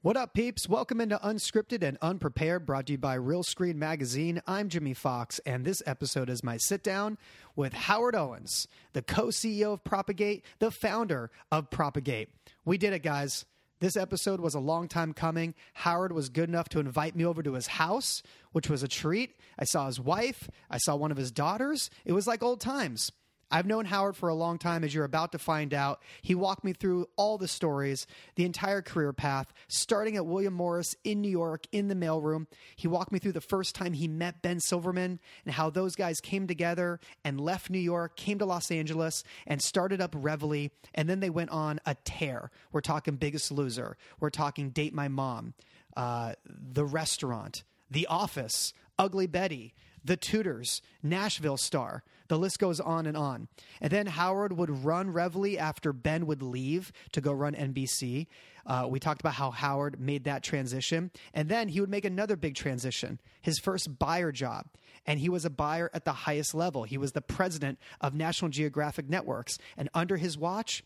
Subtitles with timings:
[0.00, 0.68] What up, peeps?
[0.68, 4.40] Welcome into Unscripted and Unprepared, brought to you by Realscreen Magazine.
[4.46, 7.18] I'm Jimmy Fox, and this episode is my sit down
[7.56, 12.28] with Howard Owens, the co CEO of Propagate, the founder of Propagate.
[12.64, 13.44] We did it, guys.
[13.80, 15.56] This episode was a long time coming.
[15.72, 18.22] Howard was good enough to invite me over to his house,
[18.52, 19.34] which was a treat.
[19.58, 21.90] I saw his wife, I saw one of his daughters.
[22.04, 23.10] It was like old times.
[23.50, 26.02] I've known Howard for a long time, as you're about to find out.
[26.20, 30.94] He walked me through all the stories, the entire career path, starting at William Morris
[31.02, 32.46] in New York in the mailroom.
[32.76, 36.20] He walked me through the first time he met Ben Silverman and how those guys
[36.20, 40.70] came together and left New York, came to Los Angeles, and started up Reveille.
[40.94, 42.50] And then they went on a tear.
[42.70, 43.96] We're talking Biggest Loser.
[44.20, 45.54] We're talking Date My Mom,
[45.96, 49.74] uh, The Restaurant, The Office, Ugly Betty.
[50.04, 52.02] The Tudors, Nashville Star.
[52.28, 53.48] The list goes on and on.
[53.80, 58.26] And then Howard would run Reveille after Ben would leave to go run NBC.
[58.66, 61.10] Uh, we talked about how Howard made that transition.
[61.32, 64.66] And then he would make another big transition his first buyer job.
[65.06, 66.84] And he was a buyer at the highest level.
[66.84, 69.56] He was the president of National Geographic Networks.
[69.76, 70.84] And under his watch,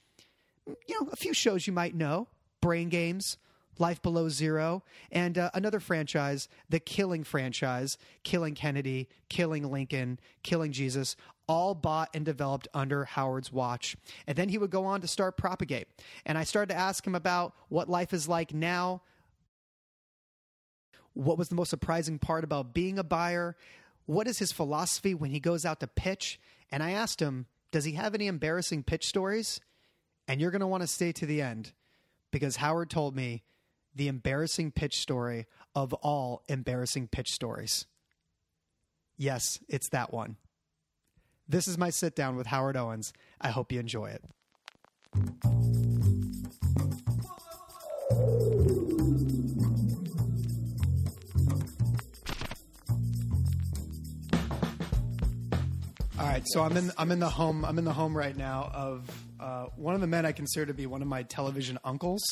[0.66, 2.28] you know, a few shows you might know
[2.60, 3.36] Brain Games,
[3.78, 10.72] Life Below Zero, and uh, another franchise, the Killing franchise, Killing Kennedy, Killing Lincoln, Killing
[10.72, 11.16] Jesus,
[11.48, 13.96] all bought and developed under Howard's watch.
[14.26, 15.88] And then he would go on to start Propagate.
[16.24, 19.02] And I started to ask him about what life is like now.
[21.14, 23.56] What was the most surprising part about being a buyer?
[24.06, 26.40] What is his philosophy when he goes out to pitch?
[26.70, 29.60] And I asked him, does he have any embarrassing pitch stories?
[30.28, 31.72] And you're going to want to stay to the end
[32.30, 33.42] because Howard told me
[33.94, 37.86] the embarrassing pitch story of all embarrassing pitch stories.
[39.16, 40.36] Yes, it's that one.
[41.52, 43.12] This is my sit down with Howard Owens.
[43.38, 44.24] I hope you enjoy it.
[56.18, 58.70] All right, so I'm in I'm in the home I'm in the home right now
[58.72, 62.22] of uh, one of the men I consider to be one of my television uncles.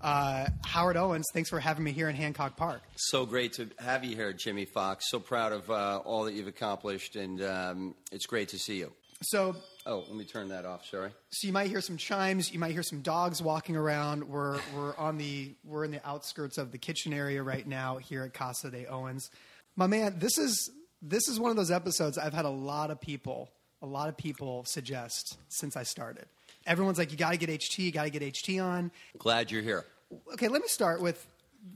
[0.00, 2.80] Uh, Howard Owens, thanks for having me here in Hancock Park.
[2.96, 5.10] So great to have you here, Jimmy Fox.
[5.10, 8.92] So proud of uh, all that you've accomplished, and um, it's great to see you.
[9.22, 10.86] So, Oh, let me turn that off.
[10.86, 11.10] Sorry.
[11.30, 12.52] so you might hear some chimes.
[12.52, 14.28] You might hear some dogs walking around.
[14.28, 18.22] We're we're on the we're in the outskirts of the kitchen area right now here
[18.24, 19.30] at Casa de Owens.
[19.76, 20.70] My man, this is
[21.02, 23.50] this is one of those episodes I've had a lot of people
[23.82, 26.26] a lot of people suggest since I started.
[26.66, 28.90] Everyone's like, you got to get HT, you got to get HT on.
[29.18, 29.86] Glad you're here.
[30.32, 31.26] Okay, let me start with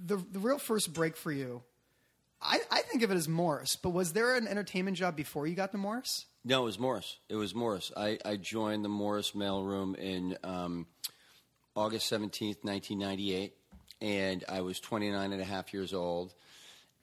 [0.07, 1.63] the the real first break for you.
[2.45, 5.55] I, I think of it as Morris, but was there an entertainment job before you
[5.55, 6.27] got to Morris?
[6.45, 7.17] No, it was Morris.
[7.31, 7.91] It was Morris.
[7.97, 10.87] I, I joined the Morris mailroom in um,
[11.75, 13.55] August 17th, 1998,
[14.03, 16.35] and I was 29 and a half years old.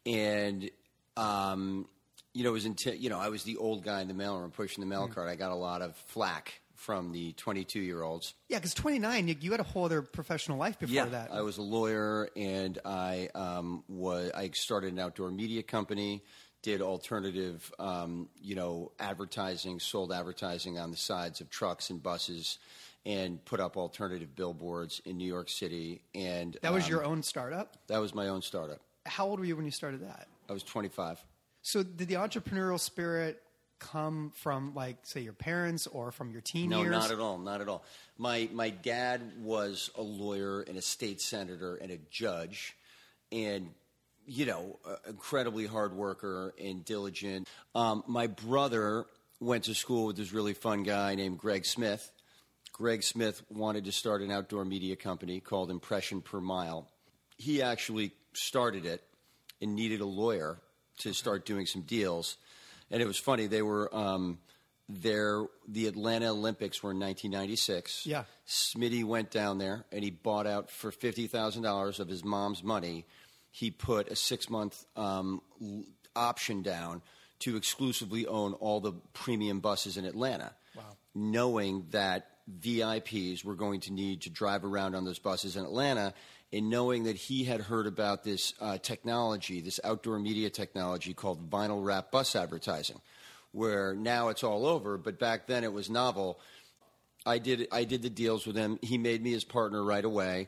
[0.06, 0.70] And,
[1.18, 1.88] um,
[2.34, 4.53] you know, it was until, you know, I was the old guy in the mailroom
[4.53, 5.28] pushing the mail cart.
[5.28, 8.34] I got a lot of flack from the 22 year olds.
[8.50, 11.31] Yeah, because 29, you, you had a whole other professional life before that.
[11.31, 16.24] I was a lawyer, and I um, was I started an outdoor media company,
[16.64, 22.58] did alternative, um, you know, advertising, sold advertising on the sides of trucks and buses,
[23.06, 26.02] and put up alternative billboards in New York City.
[26.16, 27.78] And that was um, your own startup.
[27.88, 28.80] that was my own startup.
[29.06, 30.28] How old were you when you started that?
[30.50, 31.24] I was 25.
[31.62, 33.41] So, did the entrepreneurial spirit
[33.81, 36.92] come from, like, say, your parents or from your teen No, years?
[36.92, 37.38] not at all.
[37.40, 37.84] Not at all.
[38.18, 42.75] My my dad was a lawyer and a state senator and a judge,
[43.31, 43.74] and
[44.25, 47.47] you know, a- incredibly hard worker and diligent.
[47.74, 49.06] Um, my brother
[49.40, 52.12] went to school with this really fun guy named Greg Smith.
[52.72, 56.88] Greg Smith wanted to start an outdoor media company called Impression Per Mile.
[57.38, 59.02] He actually started it
[59.59, 60.59] and needed a lawyer
[61.00, 62.38] to start doing some deals.
[62.91, 63.47] And it was funny.
[63.47, 64.40] They were um,
[64.90, 65.46] there.
[65.68, 68.06] The Atlanta Olympics were in 1996.
[68.06, 68.24] Yeah.
[68.47, 72.64] Smitty went down there and he bought out for fifty thousand dollars of his mom's
[72.64, 73.05] money.
[73.52, 75.41] He put a six month um,
[76.16, 77.02] option down
[77.40, 80.53] to exclusively own all the premium buses in Atlanta.
[80.76, 80.84] Wow.
[81.16, 82.28] Knowing that
[82.59, 86.14] VIPs were going to need to drive around on those buses in Atlanta,
[86.53, 91.50] and knowing that he had heard about this uh, technology, this outdoor media technology called
[91.50, 93.00] vinyl wrap bus advertising,
[93.52, 96.40] where now it's all over, but back then it was novel.
[97.26, 98.80] I did I did the deals with him.
[98.82, 100.48] He made me his partner right away,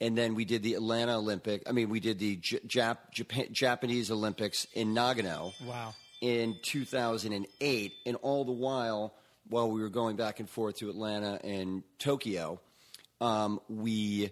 [0.00, 1.62] and then we did the Atlanta Olympic.
[1.68, 5.94] I mean, we did the Jap- Japan, Japanese Olympics in Nagano Wow.
[6.22, 9.12] in 2008, and all the while,
[9.50, 12.58] while we were going back and forth to Atlanta and Tokyo,
[13.20, 14.30] um, we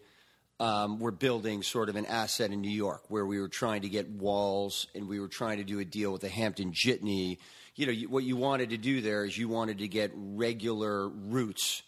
[0.62, 3.88] um, were building sort of an asset in New York, where we were trying to
[3.88, 7.38] get walls and we were trying to do a deal with the Hampton Jitney.
[7.74, 11.08] You know, you, what you wanted to do there is you wanted to get regular
[11.08, 11.82] routes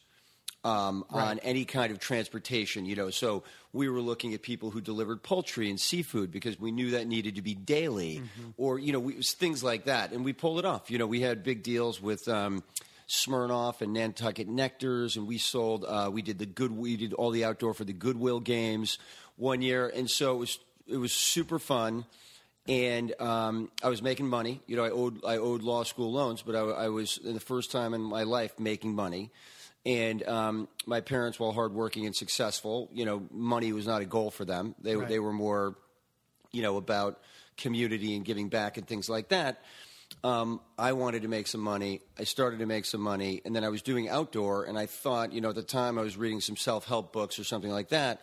[0.65, 2.85] um, on any kind of transportation.
[2.85, 6.73] You know, so we were looking at people who delivered poultry and seafood because we
[6.73, 8.23] knew that needed to be daily,
[8.57, 10.91] or you know, we, things like that, and we pulled it off.
[10.91, 12.27] You know, we had big deals with.
[12.27, 12.65] Um,
[13.09, 15.85] Smirnoff and Nantucket Nectars, and we sold.
[15.87, 16.73] Uh, we did the good.
[16.73, 18.99] We did all the outdoor for the Goodwill games
[19.37, 22.07] one year, and so it was it was super fun.
[22.67, 24.63] And um, I was making money.
[24.67, 27.41] You know, I owed I owed law school loans, but I, I was in the
[27.41, 29.31] first time in my life making money.
[29.87, 34.31] And um, my parents, while hardworking and successful, you know, money was not a goal
[34.31, 34.75] for them.
[34.81, 35.07] They Right.
[35.07, 35.77] they were more,
[36.53, 37.21] you know, about
[37.59, 39.63] community and giving back and things like that.
[40.25, 42.01] Um, I wanted to make some money.
[42.19, 44.65] I started to make some money, and then I was doing outdoor.
[44.65, 47.39] And I thought, you know, at the time I was reading some self help books
[47.39, 48.23] or something like that,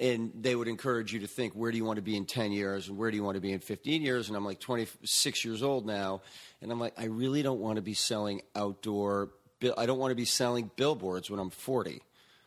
[0.00, 2.50] and they would encourage you to think, where do you want to be in ten
[2.50, 4.28] years, and where do you want to be in fifteen years?
[4.28, 6.22] And I'm like 26 years old now,
[6.62, 9.28] and I'm like, I really don't want to be selling outdoor.
[9.76, 12.00] I don't want to be selling billboards when I'm 40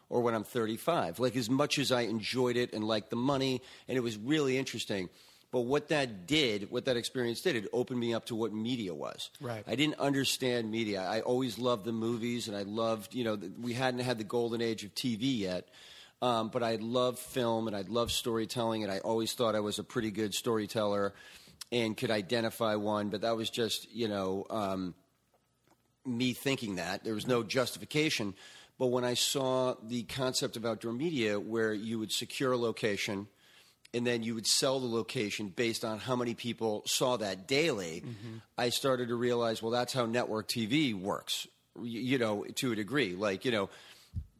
[0.09, 1.19] or when I'm 35.
[1.19, 4.57] Like as much as I enjoyed it and liked the money, and it was really
[4.57, 5.09] interesting.
[5.57, 8.93] But what that did, what that experience did, it opened me up to what media
[8.93, 9.31] was.
[9.41, 9.63] Right.
[9.65, 11.01] I didn't understand media.
[11.01, 14.61] I always loved the movies, and I loved, you know, we hadn't had the golden
[14.61, 15.67] age of TV yet.
[16.21, 19.79] Um, but I loved film and I loved storytelling, and I always thought I was
[19.79, 21.15] a pretty good storyteller
[21.71, 23.09] and could identify one.
[23.09, 24.93] But that was just, you know, um,
[26.05, 27.03] me thinking that.
[27.03, 28.35] There was no justification.
[28.77, 33.27] But when I saw the concept of outdoor media where you would secure a location
[33.93, 38.03] and then you would sell the location based on how many people saw that daily,
[38.57, 41.47] I started to realize, well, that's how network TV works,
[41.81, 43.15] you know, to a degree.
[43.15, 43.69] Like, you know,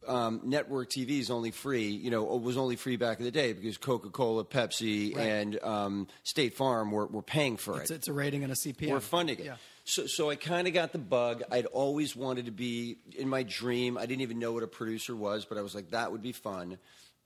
[0.06, 3.30] um, network TV is only free, you know, it was only free back in the
[3.30, 5.22] day because Coca Cola, Pepsi, Right.
[5.26, 7.94] and um, State Farm were, were paying for It's, it.
[7.96, 8.90] it's a rating and a CPM.
[8.90, 9.44] We're funding it.
[9.46, 9.56] Yeah.
[9.84, 11.42] So, so I kind of got the bug.
[11.50, 13.96] I'd always wanted to be in my dream.
[13.98, 16.32] I didn't even know what a producer was, but I was like, that would be
[16.32, 16.78] fun.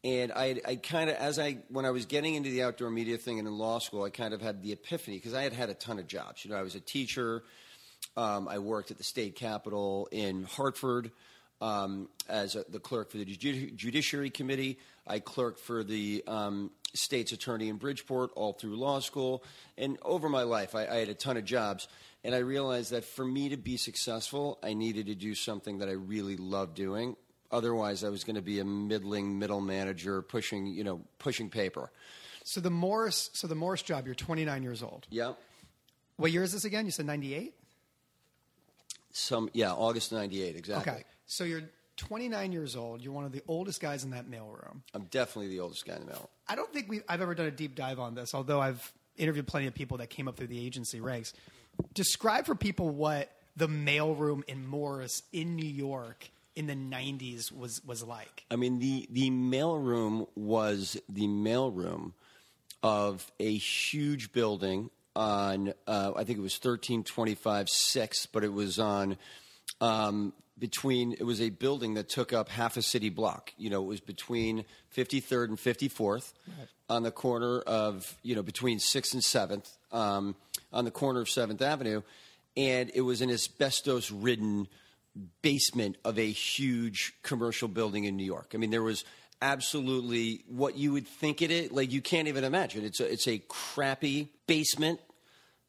[0.04, 3.18] And I, I kind of, as I, when I was getting into the outdoor media
[3.18, 5.70] thing and in law school, I kind of had the epiphany because I had had
[5.70, 6.44] a ton of jobs.
[6.44, 7.44] You know, I was a teacher.
[8.16, 11.12] Um, I worked at the state capitol in Hartford
[11.60, 14.78] um, as a, the clerk for the Judi- Judiciary Committee.
[15.06, 19.44] I clerked for the um, state's attorney in Bridgeport all through law school.
[19.78, 21.86] And over my life, I, I had a ton of jobs.
[22.24, 25.88] And I realized that for me to be successful, I needed to do something that
[25.88, 27.16] I really loved doing.
[27.52, 31.90] Otherwise, I was going to be a middling middle manager pushing, you know, pushing paper.
[32.44, 35.06] So the Morris, so the Morris job, you're 29 years old.
[35.10, 35.34] Yeah.
[36.16, 36.86] What year is this again?
[36.86, 37.54] You said 98.
[39.12, 40.92] Some, yeah, August 98, exactly.
[40.92, 41.04] Okay.
[41.26, 41.62] So you're
[41.98, 43.02] 29 years old.
[43.02, 44.80] You're one of the oldest guys in that mailroom.
[44.94, 46.30] I'm definitely the oldest guy in the middle.
[46.48, 49.46] I don't think we I've ever done a deep dive on this, although I've interviewed
[49.46, 51.32] plenty of people that came up through the agency ranks.
[51.94, 57.84] Describe for people what the mailroom in Morris in New York in the 90s was
[57.84, 58.44] was like.
[58.50, 62.12] I mean, the the mailroom was the mailroom
[62.82, 65.72] of a huge building on.
[65.86, 69.16] Uh, I think it was thirteen twenty five six, but it was on
[69.80, 71.12] um, between.
[71.12, 73.52] It was a building that took up half a city block.
[73.56, 76.34] You know, it was between fifty third and fifty fourth,
[76.88, 80.36] on the corner of you know between sixth and seventh, um,
[80.72, 82.02] on the corner of Seventh Avenue,
[82.56, 84.68] and it was an asbestos ridden
[85.42, 88.52] basement of a huge commercial building in New York.
[88.54, 89.04] I mean, there was
[89.40, 91.70] absolutely what you would think it is.
[91.70, 92.84] Like you can't even imagine.
[92.84, 95.00] It's a it's a crappy basement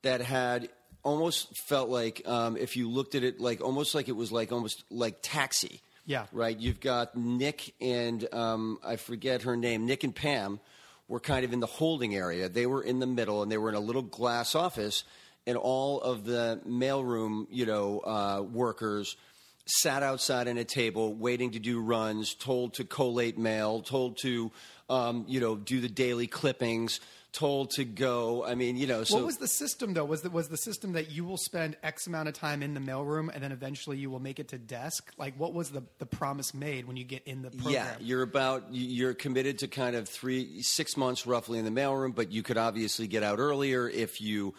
[0.03, 0.69] that had
[1.03, 4.51] almost felt like um, if you looked at it like almost like it was like
[4.51, 5.81] almost like taxi.
[6.05, 6.25] Yeah.
[6.31, 6.57] Right.
[6.57, 9.85] You've got Nick and um, I forget her name.
[9.85, 10.59] Nick and Pam
[11.07, 12.50] were kind of in the holding area.
[12.50, 15.03] They were in the middle, and they were in a little glass office.
[15.45, 19.17] And all of the mailroom, you know, uh, workers
[19.65, 24.51] sat outside on a table waiting to do runs, told to collate mail, told to,
[24.89, 27.00] um, you know, do the daily clippings,
[27.32, 28.46] told to go.
[28.46, 30.05] I mean, you know, so what was the system though?
[30.05, 32.79] Was the, was the system that you will spend X amount of time in the
[32.79, 35.12] mailroom and then eventually you will make it to desk?
[35.17, 37.74] Like what was the, the promise made when you get in the program?
[37.74, 42.13] Yeah, you're about you're committed to kind of three six months roughly in the mailroom,
[42.13, 44.53] but you could obviously get out earlier if you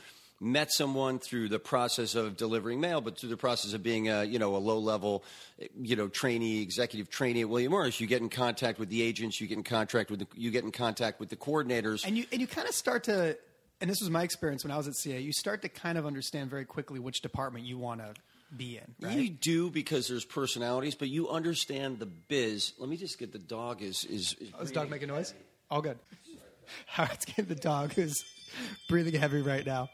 [0.45, 4.25] met someone through the process of delivering mail, but through the process of being a
[4.25, 5.25] you know a low level
[5.81, 9.41] you know trainee executive trainee at William Morris, you get in contact with the agents,
[9.41, 12.05] you get in contact with the, you get in contact with the coordinators.
[12.07, 13.37] and you and you kind of start to
[13.81, 15.21] and this was my experience when I was at CA.
[15.21, 18.15] You start to kind of understand very quickly which department you want to
[18.57, 19.19] be in, right?
[19.19, 22.73] You do because there's personalities, but you understand the biz.
[22.79, 24.35] Let me just get the dog is is.
[24.41, 25.35] is Oh, is the dog making noise?
[25.71, 25.99] All good.
[26.87, 28.25] Howard's getting the dog who's
[28.89, 29.89] breathing heavy right now.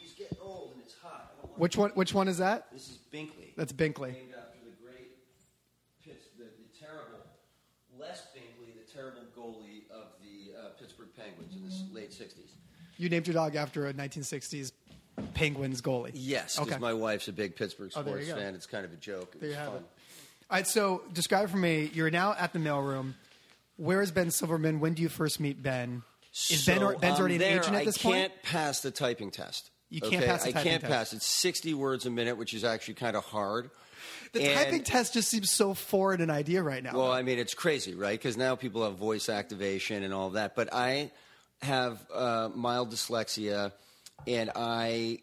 [0.00, 1.12] He's getting old and it's hot.
[1.12, 1.90] I don't want- Which one?
[1.90, 2.66] Which one is that?
[2.72, 3.54] This is Binkley.
[3.56, 4.12] That's Binkley.
[4.12, 5.10] named after the great
[6.04, 7.18] Pitts, the, the terrible
[7.98, 12.50] Les Binkley, the terrible goalie of the uh, Pittsburgh Penguins in the late '60s.
[12.96, 14.72] You named your dog after a 1960s
[15.34, 16.10] Penguins goalie.
[16.14, 16.80] Yes, because Okay.
[16.80, 18.36] my wife's a big Pittsburgh Oh, sports go.
[18.36, 18.54] fan.
[18.54, 19.32] It's kind of a joke.
[19.34, 19.76] It There you have fun.
[19.76, 19.82] it.
[20.50, 20.66] All right.
[20.66, 21.90] So describe for me.
[21.92, 23.14] You're now at the mailroom.
[23.76, 24.80] Where is Ben Silverman?
[24.80, 26.02] When do you first meet Ben?
[26.50, 28.16] Is Ben So, or, Ben's already an agent at this I point?
[28.16, 29.70] can't pass the typing test.
[29.92, 30.26] You can't okay?
[30.26, 30.90] pass I can't test.
[30.92, 31.12] pass.
[31.12, 33.70] It's 60 words a minute, which is actually kind of hard.
[34.32, 36.96] The And- typing test just seems so foreign an idea right now.
[36.96, 38.18] Well, I mean, it's crazy, right?
[38.18, 40.56] Because now people have voice activation and all that.
[40.56, 41.10] But I
[41.60, 43.72] have uh, mild dyslexia,
[44.26, 45.18] and I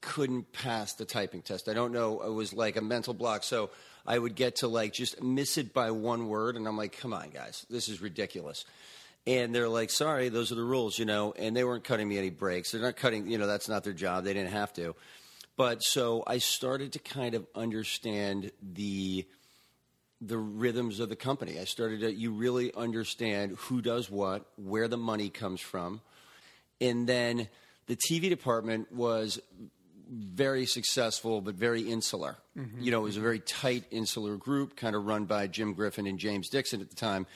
[0.00, 1.68] couldn't pass the typing test.
[1.68, 2.22] I don't know.
[2.22, 3.42] It was like a mental block.
[3.42, 3.70] So
[4.06, 7.12] I would get to like just miss it by one word, and I'm like, come
[7.12, 8.64] on, guys, this is ridiculous.
[9.26, 11.32] And they're like, sorry, those are the rules, you know.
[11.36, 12.70] And they weren't cutting me any breaks.
[12.70, 14.24] They're not cutting, you know, that's not their job.
[14.24, 14.94] They didn't have to.
[15.56, 19.26] But so I started to kind of understand the
[20.20, 21.58] the rhythms of the company.
[21.58, 26.00] I started to you really understand who does what, where the money comes from.
[26.80, 27.48] And then
[27.86, 29.40] the TV department was
[30.08, 32.36] very successful but very insular.
[32.80, 36.06] You know, it was a very tight insular group kind of run by Jim Griffin
[36.06, 37.26] and James Dixon at the time.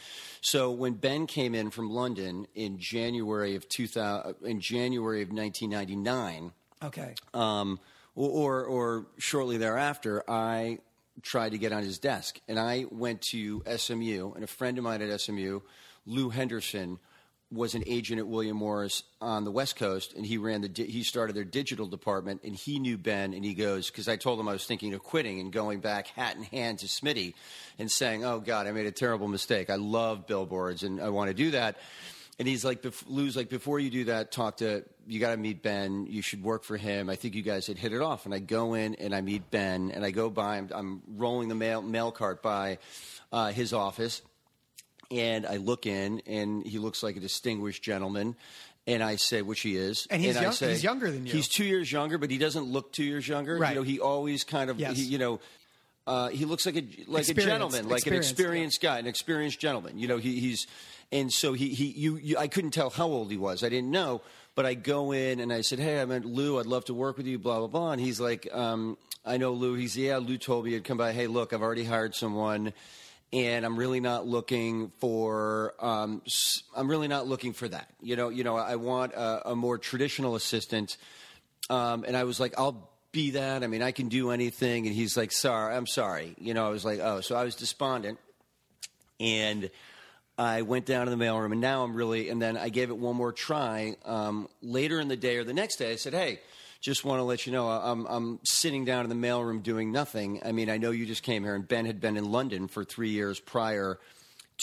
[0.40, 6.52] So when Ben came in from London in January of 2000 in January of 1999,
[6.84, 7.14] okay.
[7.34, 7.80] um,
[8.14, 10.78] or, or shortly thereafter, I
[11.22, 12.40] tried to get on his desk.
[12.48, 15.60] And I went to SMU, and a friend of mine at SMU,
[16.06, 16.98] Lou Henderson,
[17.52, 20.86] was an agent at William Morris on the West Coast, and he ran the di-
[20.86, 24.38] he started their digital department, and he knew Ben, and he goes because I told
[24.38, 27.34] him I was thinking of quitting and going back hat in hand to Smitty,
[27.78, 29.68] and saying, "Oh God, I made a terrible mistake.
[29.68, 31.76] I love billboards, and I want to do that."
[32.38, 35.36] And he's like, bef- Lou's like, before you do that, talk to, you got to
[35.36, 36.06] meet Ben.
[36.06, 37.10] You should work for him.
[37.10, 38.24] I think you guys had hit it off.
[38.24, 41.48] And I go in and I meet Ben, and I go by, I'm, I'm rolling
[41.48, 42.78] the mail, mail cart by
[43.30, 44.22] uh, his office,
[45.10, 48.36] and I look in, and he looks like a distinguished gentleman.
[48.86, 50.06] And I say, which he is.
[50.10, 51.32] And he's I young- say- he's younger than you.
[51.32, 53.56] He's two years younger, but he doesn't look two years younger.
[53.58, 53.70] Right.
[53.70, 54.96] You know, he always kind of, Yes.
[54.96, 55.38] he, you know,
[56.06, 59.60] uh, he looks like a like a gentleman, like an Experienced, experienced guy, an experienced
[59.60, 59.98] gentleman.
[59.98, 60.66] You know, he, he's
[61.12, 63.62] and so he he you, you I couldn't tell how old he was.
[63.62, 64.22] I didn't know,
[64.56, 66.58] but I go in and I said, "Hey, I met Lou.
[66.58, 67.92] I'd love to work with you." Blah blah blah.
[67.92, 70.16] And he's like, um, "I know Lou." He's yeah.
[70.16, 71.12] Lou told me he'd come by.
[71.12, 72.72] Hey, look, I've already hired someone.
[73.32, 75.74] And I'm really not looking for.
[75.78, 76.22] Um,
[76.76, 77.88] I'm really not looking for that.
[78.00, 78.28] You know.
[78.28, 78.56] You know.
[78.56, 80.96] I want a, a more traditional assistant.
[81.68, 83.62] Um, and I was like, I'll be that.
[83.62, 84.86] I mean, I can do anything.
[84.86, 86.34] And he's like, sorry, I'm sorry.
[86.38, 88.18] You know, I was like, oh, so I was despondent.
[89.20, 89.70] And
[90.38, 92.96] I went down to the mailroom, and now I'm really, and then I gave it
[92.96, 93.96] one more try.
[94.06, 96.40] Um, later in the day or the next day, I said, hey,
[96.80, 100.40] just want to let you know I'm, I'm sitting down in the mailroom doing nothing.
[100.44, 102.84] I mean, I know you just came here, and Ben had been in London for
[102.84, 103.98] three years prior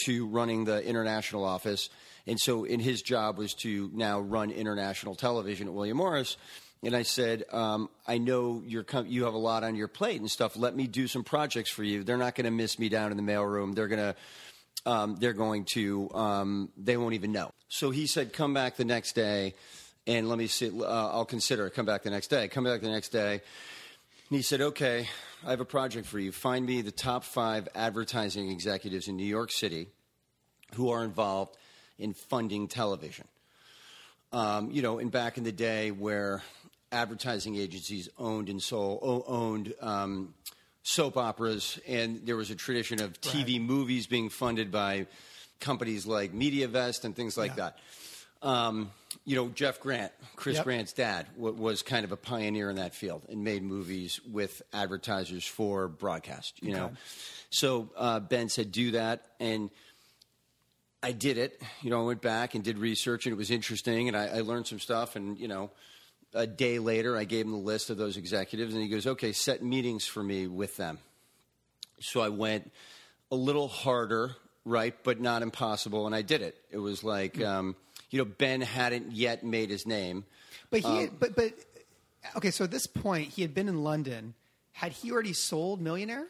[0.06, 1.90] to running the international office.
[2.26, 6.38] And so, in his job was to now run international television at William Morris.
[6.84, 10.20] And I said, um, I know you're com- you have a lot on your plate
[10.20, 10.56] and stuff.
[10.56, 12.04] Let me do some projects for you.
[12.04, 13.74] They're not going to miss me down in the mailroom.
[13.74, 14.16] They're going to
[14.86, 17.52] um, they're going to um, they won't even know.
[17.68, 19.56] So he said, come back the next day,
[20.08, 20.72] and let me see.
[20.72, 21.74] Uh, I'll consider it.
[21.76, 22.48] Come back the next day.
[22.48, 23.34] Come back the next day.
[24.30, 25.08] And he said, okay,
[25.46, 26.32] I have a project for you.
[26.32, 29.88] Find me the top five advertising executives in New York City
[30.76, 31.56] who are involved
[32.00, 33.28] in funding television.
[34.34, 36.42] Um, you know, and back in the day where
[36.92, 40.34] advertising agencies owned and sold owned um,
[40.84, 45.08] soap operas, and there was a tradition of TV movies being funded by
[45.62, 47.72] companies like MediaVest and things like Yeah.
[48.42, 48.48] that.
[48.48, 48.92] Um,
[49.28, 50.64] you know, Jeff Grant, Chris Yep.
[50.64, 55.46] Grant's dad, was kind of a pioneer in that field and made movies with advertisers
[55.46, 56.64] for broadcast.
[56.64, 56.92] You know,
[57.50, 59.70] so uh, Ben said, "Do that," and
[61.04, 61.62] I did it.
[61.82, 64.42] You know, I went back and did research, and it was interesting, and I, I
[64.42, 65.18] learned some stuff.
[65.18, 65.72] And you know,
[66.34, 69.34] a day later, I gave him the list of those executives, and he goes, "Okay,
[69.34, 71.00] set meetings for me with them."
[72.00, 72.72] So I went
[73.30, 76.56] a little harder, right, but not impossible, and I did it.
[76.72, 77.76] It was like, um,
[78.10, 80.26] you know, Ben hadn't yet made his name.
[80.70, 81.54] But he, Um, but but
[82.36, 82.52] okay.
[82.52, 84.34] So at this point, he had been in London.
[84.74, 86.28] Had he already sold Millionaire?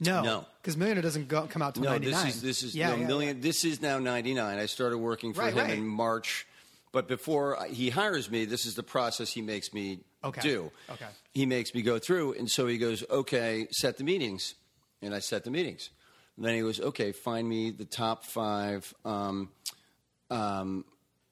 [0.00, 0.46] No, No.
[0.62, 2.24] because Millionaire doesn't go, come out till No, ninety nine.
[2.26, 3.40] this is this is yeah, no, yeah, million.
[3.40, 4.58] This is now ninety nine.
[4.58, 5.78] I started working for Right, him right.
[5.78, 6.46] in March,
[6.92, 10.40] but before he hires me, this is the process he makes me Okay.
[10.40, 10.70] do.
[10.90, 11.06] Okay.
[11.32, 14.54] He makes me go through, and so he goes, "Okay, set the meetings,"
[15.02, 15.90] and I set the meetings.
[16.36, 19.50] And then he goes, "Okay, find me the top five um,
[20.30, 20.84] um,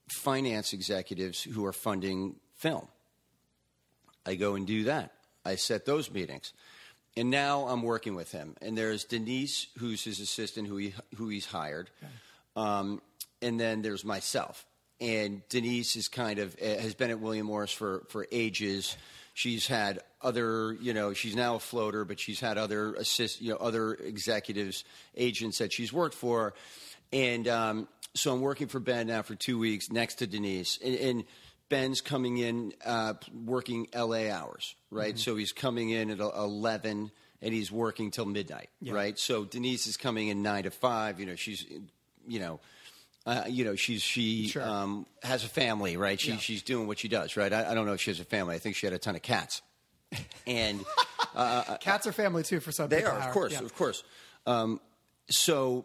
[0.09, 2.89] finance executives who are funding film."
[4.27, 5.13] I go and do that.
[5.45, 6.53] I set those meetings.
[7.17, 8.57] And now I'm working with him.
[8.61, 11.89] And there's Denise, who's his assistant, who, he, who he's hired.
[12.57, 13.01] Um,
[13.41, 14.67] and then there's myself.
[15.01, 18.97] And Denise is kind of eh, has been at William Morris for, for ages.
[19.35, 23.51] She's had other, you know, she's now a floater, but she's had other assist, you
[23.51, 24.85] know, other executives,
[25.17, 26.55] agents that she's worked for.
[27.13, 30.79] And um, so I'm working for Ben now for two weeks next to Denise.
[30.85, 31.25] And, and
[31.69, 35.19] Ben's coming in uh, working LA hours, right?
[35.19, 37.11] So he's coming in at 11
[37.43, 39.19] and he's working till midnight, right?
[39.19, 41.21] So Denise is coming in 9 to 5.
[41.21, 41.65] You know, she's,
[42.27, 42.61] you know,
[43.27, 44.63] uh, you know, she's she Sure.
[44.63, 46.21] um, has a family, right?
[46.21, 46.37] She, Yeah.
[46.39, 47.53] She's doing what she does, right?
[47.53, 48.55] I, I don't know if she has a family.
[48.55, 49.63] I think she had a ton of cats.
[50.47, 50.85] And
[51.81, 53.61] Cats are family too for some they are, of course, Yeah.
[53.61, 54.05] of course.
[54.47, 54.81] Um,
[55.29, 55.85] so,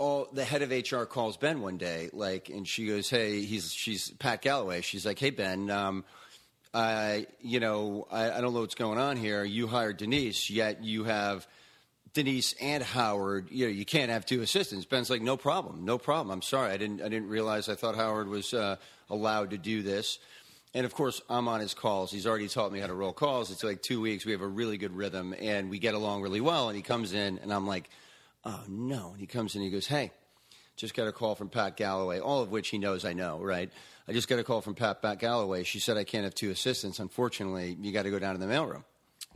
[0.00, 3.70] all the head of HR calls Ben one day, like, and she goes, "Hey, he's
[3.70, 6.04] she's Pat Galloway." She's like, "Hey, Ben, um,
[6.72, 9.44] I, you know, I, I don't know what's going on here.
[9.44, 11.46] You hired Denise, yet you have."
[12.12, 14.84] Denise and Howard, you know, you can't have two assistants.
[14.84, 16.32] Ben's like, no problem, no problem.
[16.32, 17.68] I'm sorry, I didn't, I didn't realize.
[17.68, 18.78] I thought Howard was uh,
[19.08, 20.18] allowed to do this.
[20.74, 22.10] And of course, I'm on his calls.
[22.10, 23.52] He's already taught me how to roll calls.
[23.52, 24.26] It's like two weeks.
[24.26, 26.68] We have a really good rhythm, and we get along really well.
[26.68, 27.88] And he comes in, and I'm like,
[28.44, 29.10] oh no.
[29.12, 30.12] And he comes in, and he goes, hey,
[30.76, 33.70] just got a call from Pat Galloway, all of which he knows I know, right?
[34.08, 35.62] I just got a call from Pat, Pat Galloway.
[35.64, 36.98] She said I can't have two assistants.
[36.98, 38.84] Unfortunately, you got to go down to the mailroom.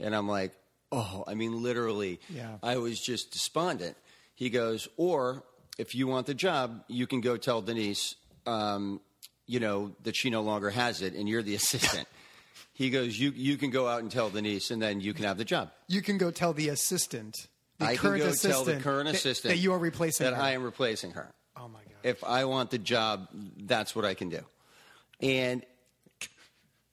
[0.00, 0.52] And I'm like,
[0.90, 2.56] oh, I mean, literally, Yeah.
[2.62, 3.96] I was just despondent.
[4.34, 5.44] He goes, or
[5.78, 9.00] if you want the job, you can go tell Denise, um,
[9.46, 12.08] you know, that she no longer has it, and you're the assistant.
[12.72, 15.36] he goes, you you can go out and tell Denise, and then you can have
[15.36, 15.70] the job.
[15.86, 17.46] You can go tell the assistant,
[17.78, 20.24] the I current can go assistant, tell the current that- assistant that you are replacing
[20.24, 20.42] that her.
[20.42, 21.32] I am replacing her.
[21.56, 21.90] oh my god.
[22.02, 24.40] If I want the job, that's what I can do.
[25.20, 25.64] And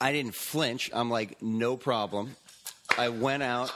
[0.00, 0.90] I didn't flinch.
[0.92, 2.34] I'm like, no problem.
[2.98, 3.70] I went out.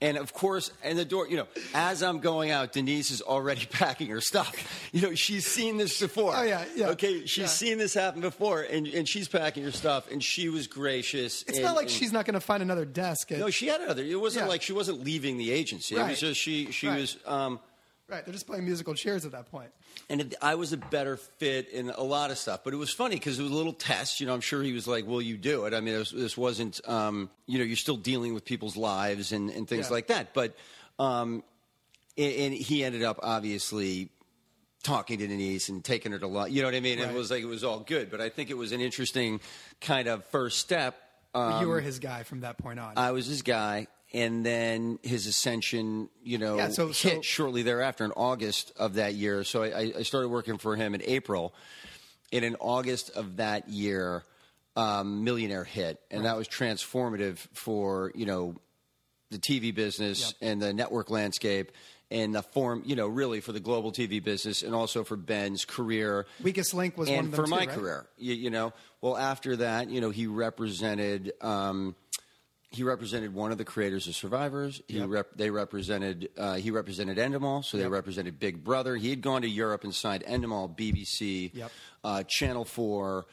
[0.00, 3.66] And of course, and the door, you know, as I'm going out, Denise is already
[3.70, 4.88] packing her stuff.
[4.92, 6.32] You know, she's seen this before.
[6.36, 6.88] Oh, yeah, yeah.
[6.90, 7.46] Okay, she's Yeah.
[7.46, 11.42] seen this happen before, and, and she's packing her stuff, and she was gracious.
[11.48, 13.32] it's and- not like and- she's not going to find another desk.
[13.32, 14.04] At, No, she had another.
[14.04, 14.48] It wasn't Yeah.
[14.50, 15.96] like she wasn't leaving the agency.
[15.96, 16.10] It Right.
[16.10, 17.00] was just she, she Right.
[17.00, 17.16] was.
[17.26, 17.58] Um,
[18.08, 19.70] right, they're just playing musical chairs at that point.
[20.10, 22.64] and it, I was a better fit in a lot of stuff.
[22.64, 24.20] But it was funny because it was a little test.
[24.20, 26.10] You know, I'm sure he was like, "Will you do it?" I mean, it was,
[26.10, 26.80] this wasn't.
[26.88, 29.92] Um, you know, you're still dealing with people's lives and, and things Yeah.
[29.94, 30.34] like that.
[30.34, 30.56] But
[30.98, 31.42] um,
[32.16, 34.10] and, and he ended up obviously
[34.82, 36.52] talking to Denise and taking her to lunch.
[36.52, 37.00] You know what I mean?
[37.00, 37.08] Right.
[37.10, 38.10] It was like it was all good.
[38.10, 39.40] But I think it was an interesting
[39.80, 40.96] kind of first step.
[41.34, 42.94] Um, you were his guy from that point on.
[42.96, 47.62] I was his guy, and then his ascension, you know, Yeah, so- hit so- shortly
[47.62, 49.44] thereafter in August of that year.
[49.44, 51.54] So I, I started working for him in April,
[52.32, 54.24] and in August of that year,
[54.76, 58.54] um, Millionaire hit, and that was transformative for you know
[59.30, 60.50] the TV business Yep.
[60.52, 61.72] and the network landscape.
[62.10, 65.66] And the form, you know, really for the global TV business, and also for Ben's
[65.66, 67.68] career, Weakest Link was and one of them for too, my right?
[67.68, 68.06] career.
[68.16, 71.94] You, you know, well after that, you know, he represented um,
[72.70, 74.82] he represented one of the creators of Survivors.
[74.88, 75.08] He Yep.
[75.08, 77.92] rep, they represented uh, he represented Endemol, so they Yep.
[77.92, 78.96] represented Big Brother.
[78.96, 81.70] He had gone to Europe and signed Endemol, BBC, Yep.
[82.04, 83.26] uh, Channel Four,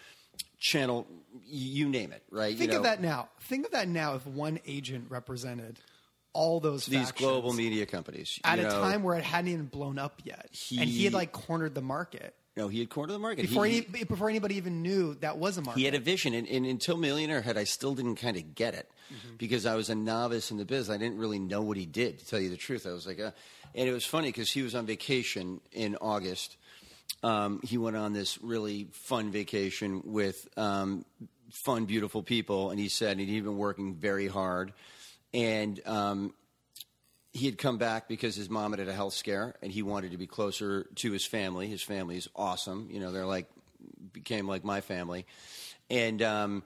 [0.60, 1.06] Channel
[1.45, 2.58] you name it, right?
[2.58, 3.28] Think you know, of that now.
[3.41, 4.15] Think of that now.
[4.15, 5.80] If one agent represented
[6.36, 9.98] all those These global media companies at a know, time where it hadn't even blown
[9.98, 13.19] up yet, and he He- had like cornered the market No, he had cornered the
[13.19, 15.80] market before He- any, before anybody even knew that was a market.
[15.80, 18.74] He had a vision, and, and until Millionaire Head, I still didn't kind of get
[18.76, 19.36] it Mm-hmm.
[19.38, 20.89] because I was a novice in the biz.
[20.89, 22.88] I didn't really know what he did, to tell you the truth.
[22.88, 23.32] I was like, uh,
[23.76, 26.58] and it was funny because he was on vacation in August.
[27.21, 31.06] Um, he went on this really fun vacation with um,
[31.52, 34.74] fun, beautiful people, and he said he'd been working very hard,
[35.36, 36.34] and um,
[37.34, 40.12] he had come back because his mom had had a health scare and he wanted
[40.12, 41.67] to be closer to his family.
[41.67, 42.88] His family's awesome.
[42.89, 43.48] You know, they're like,
[44.13, 45.26] became like my family.
[45.89, 46.63] And um,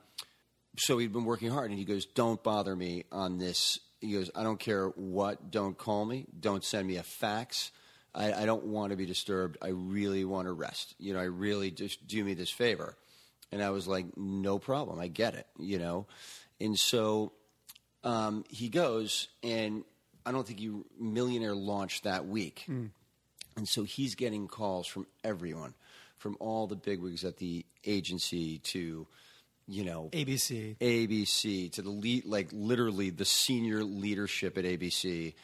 [0.77, 3.79] so he'd been working hard and he goes, Don't bother me on this.
[4.01, 5.49] He goes, I don't care what.
[5.49, 6.27] Don't call me.
[6.39, 7.71] Don't send me a fax.
[8.13, 9.57] I, I don't want to be disturbed.
[9.63, 10.93] I really want to rest.
[10.99, 12.95] You know, I really just do me this favor.
[13.51, 14.99] And I was like, No problem.
[14.99, 16.05] I get it, you know.
[16.61, 17.31] And so
[18.03, 19.83] um, he goes, and
[20.25, 22.65] I don't think he Millionaire launched that week,
[23.57, 25.73] and so he's getting calls from everyone,
[26.17, 29.07] from all the bigwigs at the agency to
[29.69, 30.77] you know, ABC.
[30.77, 35.35] ABC to the lead, like literally the senior leadership at ABC.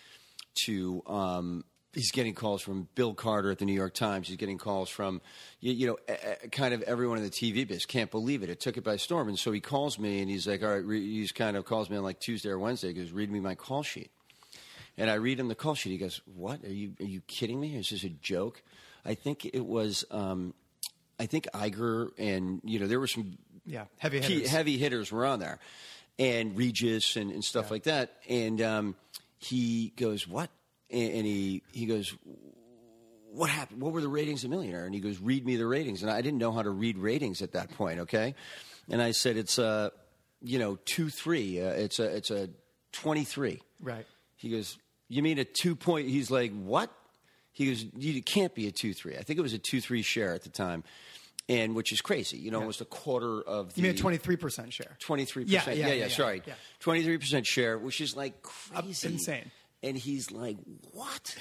[0.65, 1.65] To um,
[1.95, 4.27] he's getting calls from Bill Carter at the New York Times.
[4.27, 5.21] He's getting calls from
[5.61, 7.85] you, you know, a, a, kind of everyone in the TV biz.
[7.87, 8.49] Can't believe it.
[8.49, 9.27] It took it by storm.
[9.29, 10.85] And so he calls me and he's like, all right.
[10.85, 12.89] Re-, he's kind of calls me on like Tuesday or Wednesday.
[12.89, 14.11] He goes, read me my call sheet.
[14.97, 15.89] And I read him the call sheet.
[15.89, 16.63] He goes, "What?
[16.63, 17.75] Are you are you kidding me?
[17.75, 18.61] Is this a joke?"
[19.03, 20.05] I think it was.
[20.09, 20.53] Um,
[21.19, 24.51] I think Iger and you know there were some Yeah, heavy key, hitters.
[24.51, 25.59] heavy hitters were on there,
[26.17, 27.71] and Regis and, and stuff Yeah.
[27.73, 28.13] like that.
[28.29, 28.95] And um,
[29.37, 30.49] he goes, "What?"
[30.91, 32.13] And, and he he goes,
[33.31, 33.81] "What happened?
[33.81, 36.21] What were the ratings of Millionaire?" And he goes, "Read me the ratings." And I
[36.21, 37.99] didn't know how to read ratings at that point.
[38.01, 38.35] Okay,
[38.89, 39.89] and I said, "It's uh,
[40.41, 41.59] you know, two three.
[41.61, 42.49] Uh, it's a it's a
[42.91, 43.61] twenty three.
[43.81, 44.05] Right.
[44.37, 44.77] He goes,
[45.09, 46.91] "You mean a two point?" He's like, "What?"
[47.51, 49.15] He goes, "You it can't be a two three.
[49.17, 50.83] I think it was a two three share at the time,
[51.49, 52.37] and which is crazy.
[52.37, 54.97] You know, almost a quarter of the You mean a twenty three percent share?
[54.99, 56.05] Twenty three percent, yeah, Yeah, yeah, yeah.
[56.05, 56.53] yeah, Sorry, yeah.
[56.79, 58.33] twenty three percent share, which is like
[58.75, 59.51] Up- crazy, insane.
[59.85, 60.57] And he's like,
[60.91, 61.35] "What?"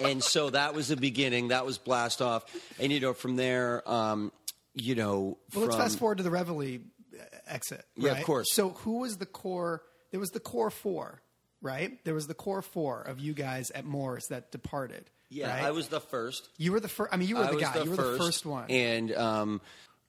[0.00, 1.48] and so that was the beginning.
[1.48, 2.44] That was blast off,
[2.78, 4.30] and you know, from there, um,
[4.74, 7.84] you know, Well, let's fast forward to the Reveille uh, exit.
[7.96, 8.52] Yeah, of course.
[8.52, 9.82] So, who was the core?
[10.12, 11.22] There was the core four,
[11.60, 12.02] right?
[12.04, 15.10] There was the core four of you guys at Morris that departed.
[15.28, 15.64] Yeah, right?
[15.64, 16.48] I was the first.
[16.58, 17.12] You were the first.
[17.12, 17.72] I mean, you were I the guy.
[17.72, 18.70] the you were first, the first one.
[18.70, 19.60] and um,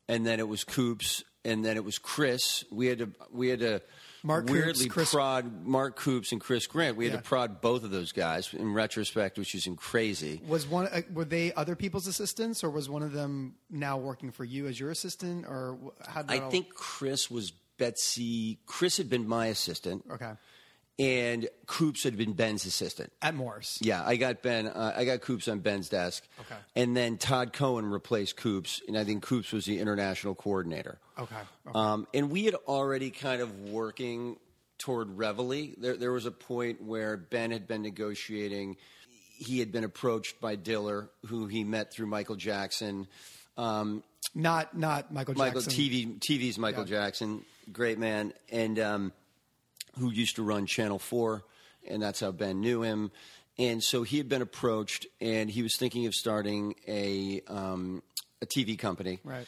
[0.08, 2.66] and then it was Coops, and then it was Chris.
[2.72, 3.82] We had to we had to
[4.24, 6.96] Mark Coops, weirdly Chris- prod Mark Coops and Chris Grant.
[6.96, 7.18] We had Yeah.
[7.20, 10.42] to prod both of those guys in retrospect, which is crazy.
[10.48, 10.88] was one?
[10.88, 14.68] Uh, were they other people's assistants, or was one of them now working for you
[14.68, 16.22] as your assistant, or how?
[16.22, 18.60] Did I all- think Chris was Betsy.
[18.66, 20.32] Chris had been my assistant, Okay.
[21.00, 23.12] And Coops had been Ben's assistant.
[23.22, 23.80] At Morris.
[23.82, 24.68] Yeah, I got Ben.
[24.68, 26.24] Uh, I got Coops on Ben's desk.
[26.42, 26.56] Okay.
[26.76, 31.00] And then Todd Cohen replaced Coops, and I think Coops was the international coordinator.
[31.18, 31.36] Okay.
[31.68, 31.74] okay.
[31.78, 34.38] Um, and we had already kind of working
[34.78, 35.74] toward Reveille.
[35.78, 38.78] There, there was a point where Ben had been negotiating.
[39.38, 43.08] He had been approached by Diller, who he met through Michael Jackson.
[43.58, 44.04] Um,
[44.36, 45.46] not not Michael Jackson.
[45.56, 46.98] Michael TV TV's Michael Yeah.
[47.06, 49.12] Jackson, great man, and um,
[50.00, 51.44] who used to run Channel Four,
[51.88, 53.12] and that's how Ben knew him.
[53.58, 58.02] And so he had been approached, and he was thinking of starting a um,
[58.42, 59.20] a TV company.
[59.24, 59.48] Right.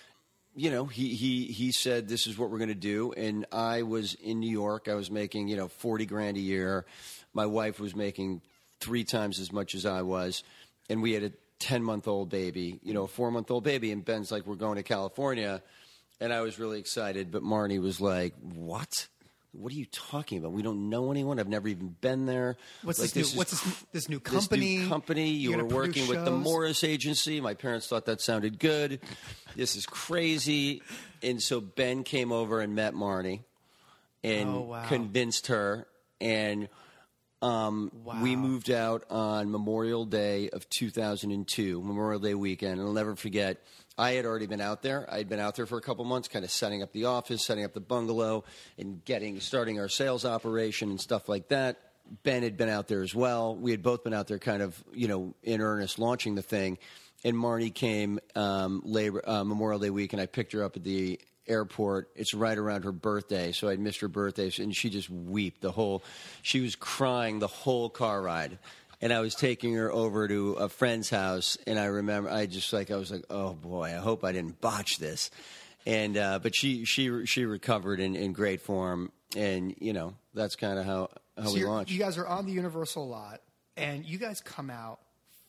[0.56, 3.82] You know, he he he said this is what we're going to do, and I
[3.82, 4.88] was in New York.
[4.88, 6.86] I was making you know forty grand a year.
[7.34, 8.42] My wife was making
[8.80, 10.44] three times as much as I was,
[10.90, 13.92] and we had a ten month old baby, you know, a four month old baby.
[13.92, 15.62] And Ben's like, "We're going to California,"
[16.22, 17.32] and I was really excited.
[17.32, 19.08] But Marnie was like, "What?
[19.58, 20.52] What are you talking about?
[20.52, 21.40] We don't know anyone.
[21.40, 22.58] I've never even been there.
[22.84, 23.38] What's Like, this, new?
[23.38, 24.78] What's this, this new this company?
[24.80, 25.30] new company.
[25.30, 26.32] You were working with the?
[26.32, 27.40] Morris agency.
[27.42, 29.00] My parents thought that sounded good.
[29.56, 30.82] This is crazy.
[31.24, 33.42] And so Ben came over and met Marnie
[34.24, 34.88] and Oh, wow.
[34.88, 35.88] convinced her.
[36.22, 36.70] And
[37.46, 37.92] um,
[38.24, 42.80] we moved out on Memorial Day of 2002, Memorial Day weekend.
[42.80, 43.62] And I'll never forget,
[44.00, 45.08] I had already been out there.
[45.12, 47.46] I had been out there for a couple months, kind of setting up the office,
[47.46, 48.46] setting up the bungalow,
[48.80, 51.78] and getting starting our sales operation and stuff like that.
[52.24, 53.56] Ben had been out there as well.
[53.56, 56.80] We had both been out there, kind of, you know, in earnest, launching the thing.
[57.24, 60.84] And Marnie came um, labor, uh, Memorial Day week, and I picked her up at
[60.84, 62.10] the airport.
[62.16, 65.72] It's right around her birthday, so I'd missed her birthday, and she just wept the
[65.72, 66.04] whole.
[66.42, 68.58] She was crying the whole car ride,
[69.02, 72.72] and I was taking her over to a friend's house, and I remember I just
[72.74, 75.32] like I was like, oh boy, I hope I didn't botch this,
[75.86, 80.56] and uh, but she she she recovered in, in great form, and you know that's
[80.56, 81.92] kind of how how So we launched.
[81.92, 83.42] You guys are on the Universal lot,
[83.78, 85.00] and you guys come out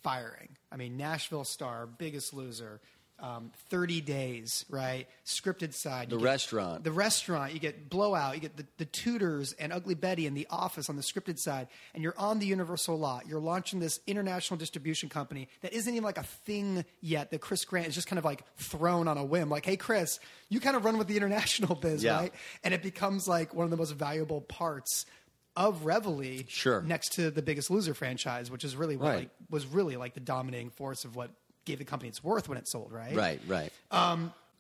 [0.03, 0.57] firing.
[0.71, 2.81] I mean, Nashville Star, Biggest Loser,
[3.19, 5.07] um, 30 Days, right?
[5.25, 6.11] Scripted side.
[6.11, 6.85] The get- restaurant.
[6.85, 7.53] The restaurant.
[7.55, 8.35] You get Blowout.
[8.35, 11.69] You get the, the Tudors and Ugly Betty and The Office on the scripted side,
[11.95, 13.27] and you're on the Universal lot.
[13.27, 17.31] You're launching this international distribution company that isn't even like a thing yet.
[17.31, 19.49] That Chris Grant is just kind of like thrown on a whim.
[19.49, 22.17] Like, hey, Chris, you kind of run with the international biz, Yeah.
[22.17, 22.35] right?
[22.65, 25.07] And it becomes like one of the most valuable parts
[25.57, 26.83] of Reveille, Sure.
[26.83, 29.19] next to the Biggest Loser franchise, which is really what, Right.
[29.21, 31.31] like, was really like the dominating force of what
[31.67, 33.15] gave the company its worth when it sold, right?
[33.15, 33.71] right, right.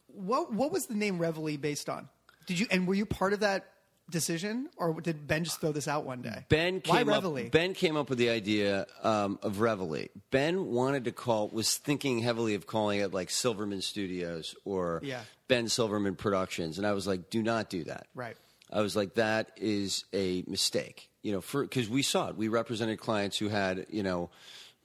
[0.09, 2.09] What what was the name Reveille based on?
[2.47, 3.67] Did you and were you part of that
[4.09, 6.45] decision, or did Ben just throw this out one day?
[6.49, 7.47] Ben Why came Reveille?
[7.47, 7.51] up.
[7.51, 10.07] Ben came up with the idea um, of Reveille.
[10.31, 15.23] Ben wanted to call, was thinking heavily of calling it like Silverman Studios or Yeah.
[15.49, 18.07] Ben Silverman Productions, and I was like, do not do that.
[18.15, 18.37] Right.
[18.73, 21.09] I was like, that is a mistake.
[21.23, 22.37] You know, for because we saw it.
[22.37, 24.31] We represented clients who had, you know,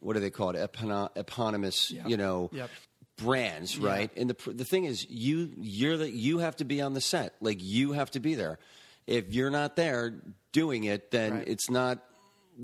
[0.01, 0.55] what do they call it?
[0.57, 2.07] Epono- eponymous, Yeah.
[2.07, 2.69] you know, Yep.
[3.17, 4.11] brands, right?
[4.17, 7.35] And the the thing is, you you're the you have to be on the set,
[7.39, 8.59] like you have to be there.
[9.07, 11.47] If you're not there doing it, then Right.
[11.47, 11.99] it's not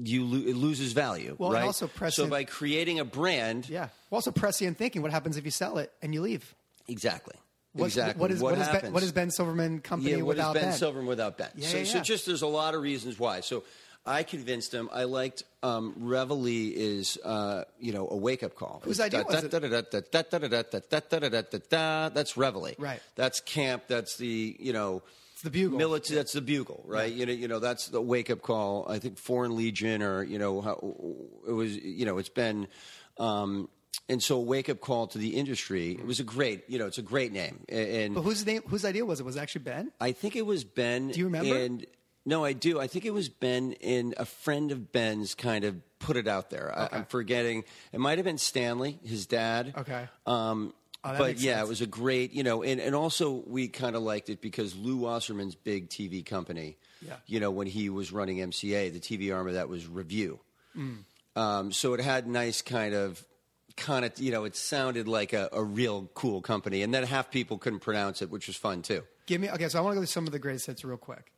[0.04, 0.24] you.
[0.26, 1.64] Lo- it loses value, Well, right?
[1.64, 3.90] also so by creating a brand, Yeah.
[4.10, 5.02] Well, also prescient thinking.
[5.02, 6.54] What happens if you sell it and you leave?
[6.88, 7.36] exactly,
[7.74, 8.20] What's- exactly.
[8.22, 10.70] What is what, is ben, what is Ben Silverman company yeah, what without is Ben,
[10.72, 10.78] Ben?
[10.80, 11.50] Silverman without Ben?
[11.56, 13.42] Yeah, so, yeah, so just there's a lot of reasons why.
[13.42, 13.64] So
[14.08, 14.90] I convinced him.
[14.92, 18.82] I liked um, Reveille is uh, you know a wake up call.
[18.84, 19.52] Whose idea was it?
[22.14, 22.76] That's Reveille.
[22.78, 23.02] Right.
[23.16, 23.84] That's camp.
[23.88, 25.04] That's the you know.
[25.34, 25.78] It's the bugle.
[25.78, 27.14] Military, that's the bugle, right?
[27.14, 28.88] You know, you know, that's the wake up call.
[28.90, 30.80] I think Foreign Legion, or you know, how,
[31.48, 31.78] it was.
[31.78, 32.68] You know, it's been,
[33.20, 33.70] um,
[34.10, 35.92] and so wake up call to the industry.
[35.92, 38.64] It was a great, you know, it's a great name, and But whose name?
[38.68, 39.28] Whose idea was it?
[39.28, 39.92] Was it actually Ben?
[40.02, 41.10] I think it was Ben.
[41.10, 41.56] Do you remember?
[41.56, 41.86] And
[42.28, 42.80] no, I do.
[42.80, 46.50] I think it was Ben and a friend of Ben's kind of put it out
[46.52, 46.72] there.
[46.78, 47.64] I, I'm forgetting.
[47.94, 49.74] It might have been Stanley, his dad.
[49.78, 50.08] Okay.
[50.28, 51.68] Um, Oh, but yeah, sense.
[51.68, 54.76] it was a great, you know, and, and also we kind of liked it because
[54.76, 57.14] Lew Wasserman's big TV company, Yeah.
[57.28, 60.40] you know, when he was running MCA, the TV arm of that was Revue.
[60.76, 60.98] Mm.
[61.36, 63.24] Um, so it had nice kind of,
[63.78, 66.82] kind of, you know, it sounded like a, a real cool company.
[66.82, 69.04] And then half people couldn't pronounce it, which was fun too.
[69.28, 69.50] Give me.
[69.52, 71.32] Okay, so I want to go through some of the greatest hits real quick.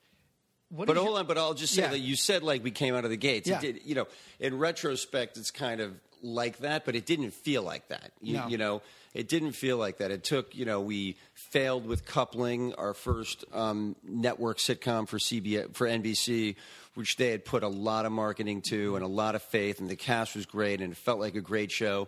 [0.70, 1.90] What But hold you- on, but I'll just say Yeah.
[1.90, 3.48] that you said like we came out of the gates.
[3.48, 3.58] Yeah.
[3.58, 4.08] It did, you know,
[4.40, 8.12] in retrospect, it's kind of like that, but it didn't feel like that.
[8.22, 8.48] You, No.
[8.48, 8.82] you know,
[9.14, 10.12] it didn't feel like that.
[10.12, 15.74] It took, you know, we failed with coupling our first um, network sitcom for CBS
[15.74, 16.56] for NBC,
[16.94, 19.90] which they had put a lot of marketing to and a lot of faith, and
[19.90, 22.08] the cast was great, and it felt like a great show.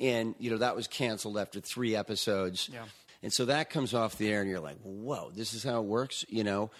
[0.00, 2.68] And you know that was canceled after three episodes.
[2.70, 2.84] Yeah.
[3.22, 5.86] And so that comes off the air, and you're like, "Whoa, this is how it
[5.86, 6.70] works," you know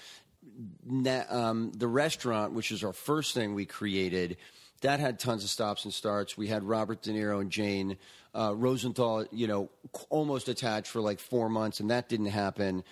[1.28, 4.36] um, the restaurant, which is our first thing we created,
[4.82, 6.36] that had tons of stops and starts.
[6.36, 7.96] We had Robert De Niro and Jane
[8.34, 9.70] uh, Rosenthal, you know,
[10.10, 12.84] almost attached for like four months, and that didn't happen.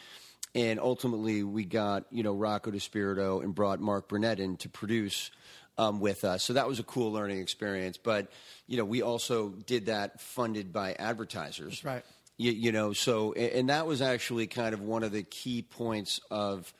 [0.54, 5.30] And ultimately, we got you know Rocco DiSpirito and brought Mark Burnett in to produce
[5.76, 6.42] um, with us.
[6.42, 7.98] So that was a cool learning experience.
[7.98, 8.30] But
[8.66, 11.82] you know, we also did that funded by advertisers.
[11.82, 12.04] That's right.
[12.36, 16.20] You, you know, so and that was actually kind of one of the key points
[16.30, 16.72] of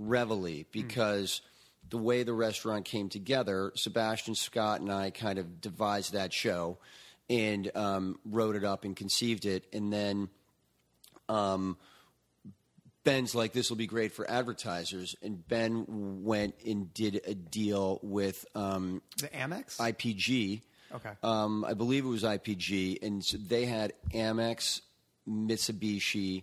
[0.00, 1.42] Reveille because
[1.88, 6.78] the way the restaurant came together, Sebastian Scott and I kind of devised that show
[7.28, 10.28] and um, wrote it up and conceived it, and then
[11.28, 11.76] um,
[13.04, 15.84] Ben's like, "This will be great for advertisers," and Ben
[16.24, 19.76] went and did a deal with um, the Amex.
[19.76, 20.62] IPG.
[20.92, 21.10] Okay.
[21.22, 24.80] Um, I believe it was IPG, and so they had Amex,
[25.28, 26.42] Mitsubishi,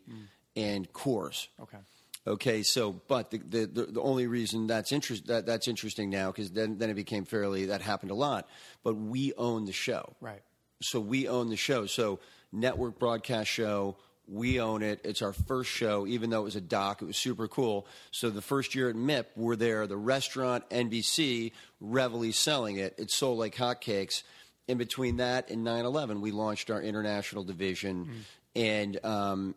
[0.56, 1.48] and Coors.
[1.62, 1.80] okay.
[2.28, 6.28] Okay, so but the the, the, the only reason that's interest that, that's interesting now
[6.28, 8.48] because then then it became fairly that happened a lot.
[8.84, 10.42] But we own the show, Right.
[10.82, 11.86] So we own the show.
[11.86, 12.20] So
[12.52, 13.96] network broadcast show,
[14.28, 15.00] we own it.
[15.04, 17.02] It's our first show, even though it was a doc.
[17.02, 17.88] It was super cool.
[18.12, 19.88] So the first year at MIP, we're there.
[19.88, 22.94] The restaurant, NBC, Reveille selling it.
[22.98, 24.24] It sold like hotcakes.
[24.68, 29.56] In between that and 9/11, we launched our international division, and um,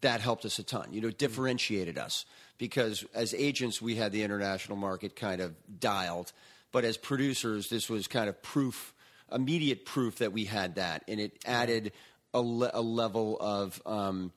[0.00, 0.88] that helped us a ton.
[0.92, 2.24] You know, differentiated us
[2.58, 6.32] because as agents, we had the international market kind of dialed,
[6.72, 8.92] but as producers, this was kind of proof,
[9.32, 11.92] immediate proof that we had that, and it added
[12.34, 13.80] a, le- a level of.
[13.86, 14.32] Um,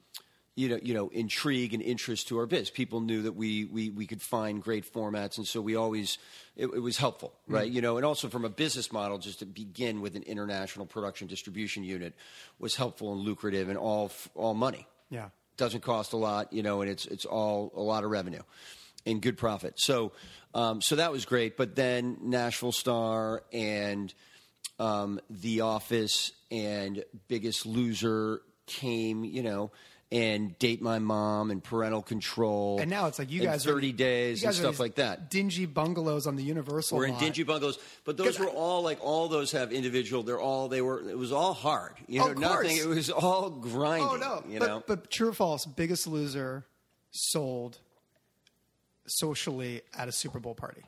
[0.54, 2.70] you know, you know, intrigue and interest to our biz.
[2.70, 6.18] People knew that we we, we could find great formats, and so we always
[6.58, 7.72] it, it was helpful, right?
[7.72, 11.28] You know, and also from a business model, just to begin with an international production
[11.28, 12.14] distribution unit
[12.60, 15.30] was helpful and lucrative, and all all money Yeah.
[15.58, 18.42] Doesn't cost a lot, you know, and it's it's all a lot of revenue
[19.06, 19.74] and good profit.
[19.78, 20.12] So
[20.54, 21.58] um, so that was great.
[21.58, 24.14] But then Nashville Star and
[24.80, 29.72] um, The Office and Biggest Loser came, you know,
[30.12, 32.80] and Date My Mom and Parental Control.
[32.82, 35.30] And now it's like you guys are- 30 days and stuff like that.
[35.30, 36.98] Dingy bungalows on the Universal.
[36.98, 37.22] We're in lot.
[37.22, 40.24] dingy bungalows, but those were all like all those have individual.
[40.24, 41.10] They're all they were.
[41.10, 41.94] It was all hard.
[42.08, 42.76] You know, nothing.
[42.78, 44.08] It was all grinding.
[44.10, 44.44] Oh no!
[44.52, 45.66] You but, know, but true or false?
[45.66, 46.66] Biggest Loser
[47.12, 47.78] sold
[49.08, 50.82] socially at a Super Bowl party.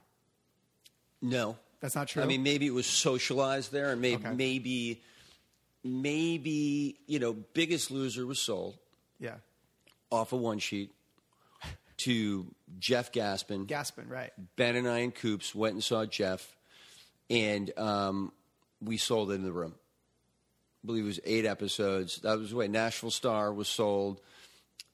[1.22, 1.58] no.
[1.80, 2.24] That's not true.
[2.24, 4.34] I mean, maybe it was socialized there, and maybe, Okay.
[4.36, 5.02] maybe,
[5.84, 8.78] maybe you know, Biggest Loser was sold
[9.24, 9.36] yeah,
[10.12, 10.92] off of one sheet
[11.98, 12.46] to
[12.80, 13.66] Jeff Gaspin.
[13.68, 14.32] Gaspin, right?
[14.56, 16.56] ben and I and Coops went and saw Jeff,
[17.30, 18.32] and um,
[18.82, 19.74] we sold it in the room.
[20.84, 22.18] I believe it was eight episodes.
[22.24, 24.20] That was the way Nashville Star was sold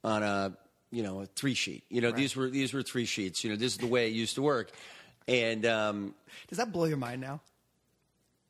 [0.04, 0.54] on a
[0.92, 1.84] you know a three sheet.
[1.90, 3.44] You know these were these were three sheets.
[3.44, 4.72] You know this is the way it used to work,
[5.28, 6.14] and um,
[6.48, 7.42] Does that blow your mind now?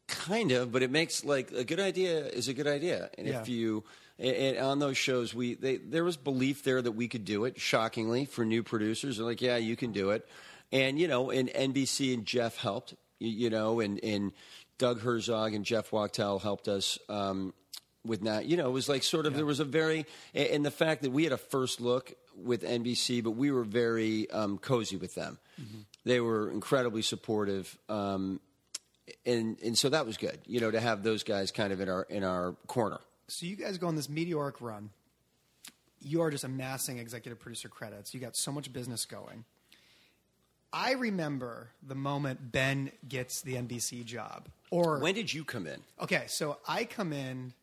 [0.08, 3.42] kind of, but it makes like a good idea is a good idea, and Yeah.
[3.42, 3.84] if you
[4.19, 7.45] and, and on those shows, we they, there was belief there that we could do
[7.45, 7.60] it.
[7.60, 10.27] Shockingly, for new producers, they're like, "Yeah, you can do it,"
[10.71, 14.34] and you know, and NBC and Jeff helped, you, you know, and and
[14.77, 16.99] Doug Herzog and Jeff Wachtel helped us.
[17.08, 17.53] Um,
[18.05, 20.71] with that, you know, it was like sort of there was a very and the
[20.71, 24.95] fact that we had a first look with NBC, but we were very um, cozy
[24.95, 25.38] with them.
[26.05, 28.39] They were incredibly supportive, um,
[29.25, 31.89] and and so that was good, you know, to have those guys kind of in
[31.89, 32.99] our in our corner.
[33.30, 34.89] So you guys go on this meteoric run.
[36.02, 38.13] You are just amassing executive producer credits.
[38.13, 39.46] You got so much business going.
[40.72, 44.48] I remember the moment Ben gets the NBC job.
[44.72, 45.80] Or When did you come in?
[46.02, 47.54] okay, so I come in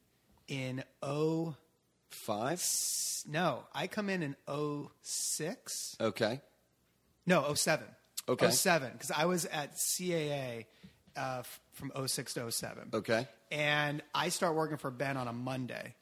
[0.49, 1.55] in oh
[2.11, 2.63] Five.
[3.29, 5.97] no, I come in in oh six.
[6.01, 6.41] Okay.
[7.27, 7.87] No, oh seven.
[8.29, 8.47] Okay.
[8.47, 10.65] Oh seven, because I was at CAA
[11.17, 12.91] uh, f- from 06 to 07.
[12.95, 13.29] Okay.
[13.51, 15.95] And I start working for Ben on a Monday,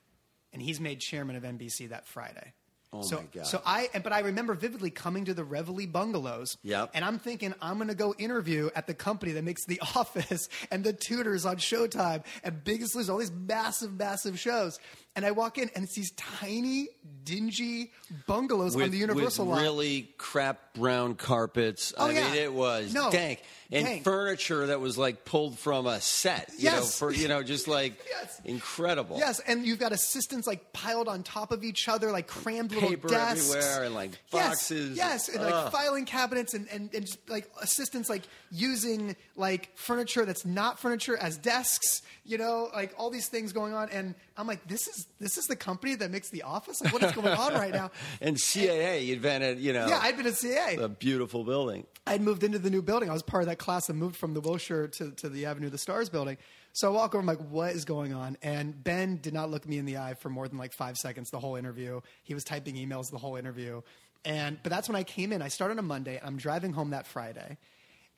[0.53, 2.55] and he's made chairman of NBC that Friday.
[2.93, 3.47] Oh, so, my God.
[3.47, 6.57] So I, but I remember vividly coming to the Reveille bungalows.
[6.63, 6.93] Yep.
[6.95, 10.49] And I'm thinking I'm going to go interview at the company that makes The Office
[10.71, 14.79] and The Tudors on Showtime and Biggest Loser, all these massive, massive shows.
[15.17, 16.89] And I walk in, and it's these tiny,
[17.23, 17.93] dingy
[18.27, 19.63] bungalows on the Universal with lot.
[19.63, 21.95] really crap brown carpets.
[21.97, 22.25] Oh, I yeah.
[22.25, 23.11] mean, it was No.
[23.13, 24.03] dank and Dank.
[24.05, 26.51] furniture that was like pulled from a set.
[26.59, 26.99] You know, Yes.
[26.99, 28.41] for you know, just like Yes.
[28.45, 29.17] incredible.
[29.19, 32.91] Yes, and you've got assistants like piled on top of each other, like crammed little
[32.91, 34.97] Paper desks everywhere and, like, Yes, boxes.
[34.97, 35.73] Yes, and like Ugh.
[35.73, 41.17] filing cabinets and, and, and just like assistants like using like furniture that's not furniture
[41.17, 42.03] as desks.
[42.27, 45.47] You know, like all these things going on, and I'm like, this is this is
[45.47, 46.83] the company that makes the office.
[46.83, 47.91] Like, what is going on right now?
[48.21, 50.79] And CAA invented, you know, Yeah, I'd been at CAA.
[50.79, 51.87] a beautiful building.
[52.07, 53.09] I'd moved into the new building.
[53.11, 55.67] I was part of that class that moved from the Wilshire to, to the Avenue
[55.67, 56.37] of the Stars building.
[56.73, 58.37] So I walk over, I'm like, what is going on?
[58.43, 61.31] And Ben did not look me in the eye for more than like five seconds
[61.31, 62.01] the whole interview.
[62.25, 63.81] He was typing emails the whole interview.
[64.25, 65.41] And but that's when I came in.
[65.43, 66.21] I started on a Monday.
[66.23, 67.59] I'm driving home that Friday.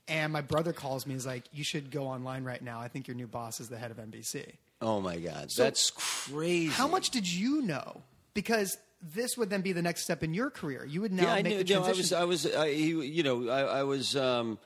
[0.09, 1.15] And my brother calls me.
[1.15, 2.81] He's like, you should go online right now.
[2.81, 4.53] I think your new boss is the head of NBC.
[4.81, 6.67] Oh my God, that's crazy.
[6.69, 8.03] How much did you know?
[8.35, 10.85] Because this would then be the next step in your career.
[10.85, 11.65] You would now yeah, I make knew.
[11.65, 11.99] the no, I transition.
[11.99, 12.13] was.
[12.13, 12.55] I was.
[12.55, 14.15] I, you know, I, I was.
[14.17, 14.59] Um,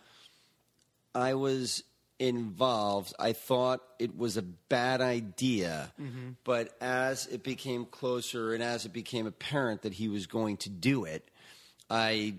[1.15, 1.83] I was
[2.19, 3.15] involved.
[3.19, 6.31] I thought it was a bad idea, Mm-hmm.
[6.45, 10.69] but as it became closer and as it became apparent that he was going to
[10.69, 11.27] do it,
[11.89, 12.35] I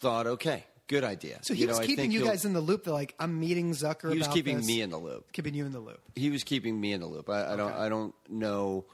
[0.00, 1.38] thought, okay, good idea.
[1.42, 2.84] so he You was know, keeping you guys in the loop.
[2.84, 4.10] They're like, I'm meeting Zucker.
[4.12, 4.66] He was keeping this.
[4.66, 5.30] me in the loop.
[5.32, 6.00] keeping you in the loop.
[6.16, 7.28] he was keeping me in the loop.
[7.30, 7.72] I, I don't.
[7.72, 8.84] I don't know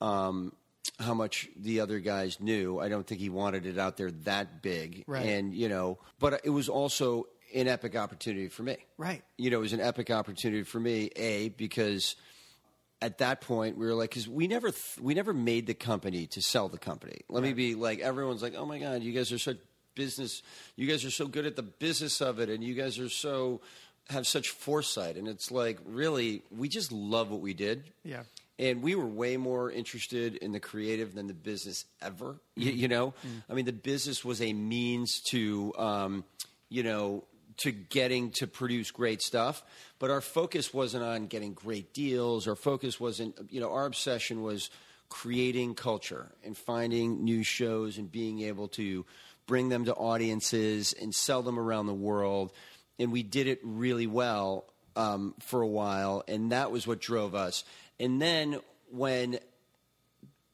[0.00, 0.52] um,
[0.98, 2.78] how much the other guys knew.
[2.78, 5.04] I don't think he wanted it out there that big.
[5.06, 5.26] Right.
[5.26, 8.76] And you know, but it was also an epic opportunity for me.
[8.96, 9.22] Right.
[9.36, 11.10] You know, it was an epic opportunity for me.
[11.16, 12.16] A because
[13.02, 16.26] at that point we were like, because we never th- we never made the company
[16.28, 17.20] to sell the company.
[17.28, 19.58] Let me be like, everyone's like, oh my god, you guys are such
[19.94, 20.42] business.
[20.76, 23.60] You guys are so good at the business of it, and you guys are so
[24.10, 25.16] have such foresight.
[25.16, 27.84] And it's like, really, we just love what we did.
[28.04, 28.22] Yeah.
[28.58, 32.36] And we were way more interested in the creative than the business ever.
[32.56, 33.14] You, you know,
[33.48, 36.24] I mean, the business was a means to, um,
[36.68, 37.24] you know,
[37.58, 39.62] to getting to produce great stuff.
[39.98, 42.46] But our focus wasn't on getting great deals.
[42.46, 44.68] Our focus wasn't, you know, our obsession was
[45.08, 49.04] creating culture and finding new shows and being able to
[49.50, 52.52] bring them to audiences and sell them around the world.
[53.00, 57.34] And we did it really well um, for a while, and that was what drove
[57.34, 57.64] us.
[57.98, 58.60] And then
[58.92, 59.40] when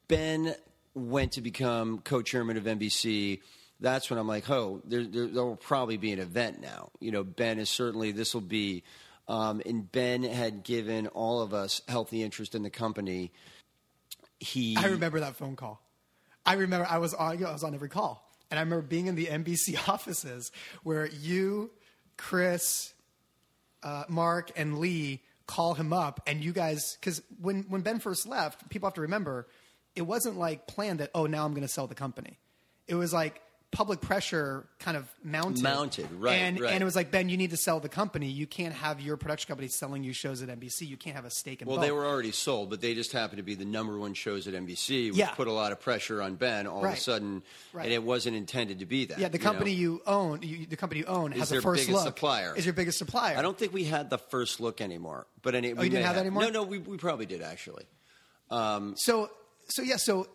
[0.07, 0.55] Ben
[0.95, 3.41] went to become co-chairman of NBC,
[3.79, 6.89] that's when I'm like, oh, there, there, there will probably be an event now.
[6.99, 8.81] You know, Ben is certainly this will be,
[9.27, 13.31] um, and Ben had given all of us healthy interest in the company.
[14.39, 15.83] He, I remember that phone call.
[16.47, 17.45] I remember I was on.
[17.45, 20.51] I was on every call, and I remember being in the NBC offices
[20.83, 21.71] where you,
[22.17, 22.93] Chris,
[23.83, 28.27] uh, Mark, and Lee call him up, and you guys, because when when Ben first
[28.27, 29.47] left, people have to remember,
[29.95, 32.37] it wasn't like planned that oh now I'm going to sell the company.
[32.87, 35.61] It was like public pressure kind of mounted.
[35.61, 36.71] Mounted, right, And right.
[36.73, 38.27] and it was like Ben, you need to sell the company.
[38.27, 40.87] You can't have your production company selling you shows at NBC.
[40.87, 41.67] You can't have a stake in.
[41.67, 41.85] well, both.
[41.85, 44.53] they were already sold, but they just happened to be the number one shows at
[44.53, 45.31] NBC, which Yeah.
[45.31, 47.83] put a lot of pressure on Ben all of a sudden, Right.
[47.83, 49.19] and it wasn't intended to be that.
[49.19, 49.49] Yeah, the you know?
[49.51, 52.15] company you own, you, the company you own has their a first biggest look.
[52.15, 52.55] supplier.
[52.55, 53.37] Is your biggest supplier?
[53.37, 55.89] I don't think we had the first look anymore, but any, oh, we Oh, you
[55.89, 56.43] didn't have that anymore?
[56.43, 57.85] No, no, we, we probably did actually.
[58.49, 59.29] Um, so,
[59.67, 60.27] so yeah, so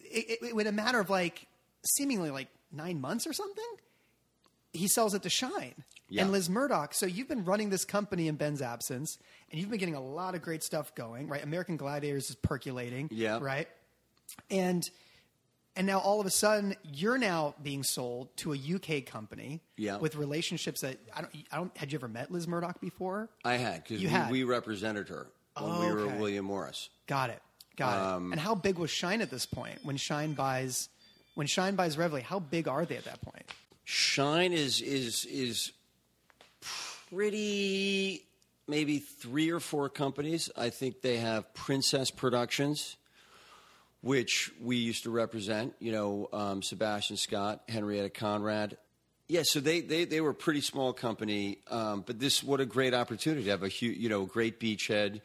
[0.00, 1.46] it, it, in a matter of like
[1.86, 3.64] seemingly like nine months or something,
[4.72, 5.74] he sells it to Shine.
[6.08, 6.22] Yeah.
[6.22, 9.18] And Liz Murdoch, so you've been running this company in Ben's absence,
[9.50, 11.42] and you've been getting a lot of great stuff going, right?
[11.42, 13.38] American Gladiators is percolating, Yeah.
[13.40, 13.68] right?
[14.50, 14.88] And
[15.76, 19.98] and now all of a sudden you're now being sold to a UK company, Yeah.
[19.98, 21.34] with relationships that I don't.
[21.52, 21.76] I don't.
[21.76, 23.28] Had you ever met Liz Murdoch before?
[23.44, 24.30] I had because we, had.
[24.30, 26.18] we represented her when Oh, we were okay.
[26.18, 26.90] William Morris.
[27.06, 27.40] Got it.
[27.76, 28.32] Got Um, it.
[28.32, 29.78] And how big was Shine at this point?
[29.84, 30.88] When Shine buys,
[31.34, 33.44] when Shine buys Reveille, how big are they at that point?
[33.84, 35.72] Shine is is is
[37.10, 38.24] pretty
[38.68, 40.50] maybe three or four companies.
[40.56, 42.96] I think they have Princess Productions,
[44.00, 45.74] which we used to represent.
[45.80, 48.76] You know, um, Sebastian Scott, Henrietta Conrad.
[49.28, 52.66] Yeah, so they, they, they were a pretty small company, um, but this what a
[52.66, 55.20] great opportunity to have a huge, you know great beachhead,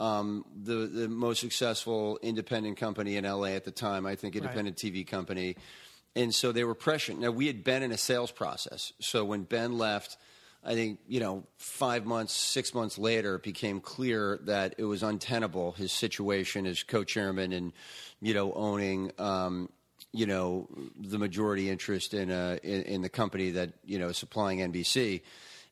[0.00, 4.06] um, the the most successful independent company in LA at the time.
[4.06, 5.56] I think independent TV company,
[6.14, 7.20] and so they were prescient.
[7.20, 10.16] Now we had been in a sales process, so when Ben left,
[10.64, 15.02] I think you know five months, six months later, it became clear that it was
[15.02, 17.72] untenable his situation as co-chairman and
[18.20, 19.12] you know owning.
[19.18, 19.68] Um,
[20.10, 20.66] you know
[20.98, 25.20] the majority interest in uh in, in the company that you know supplying NBC,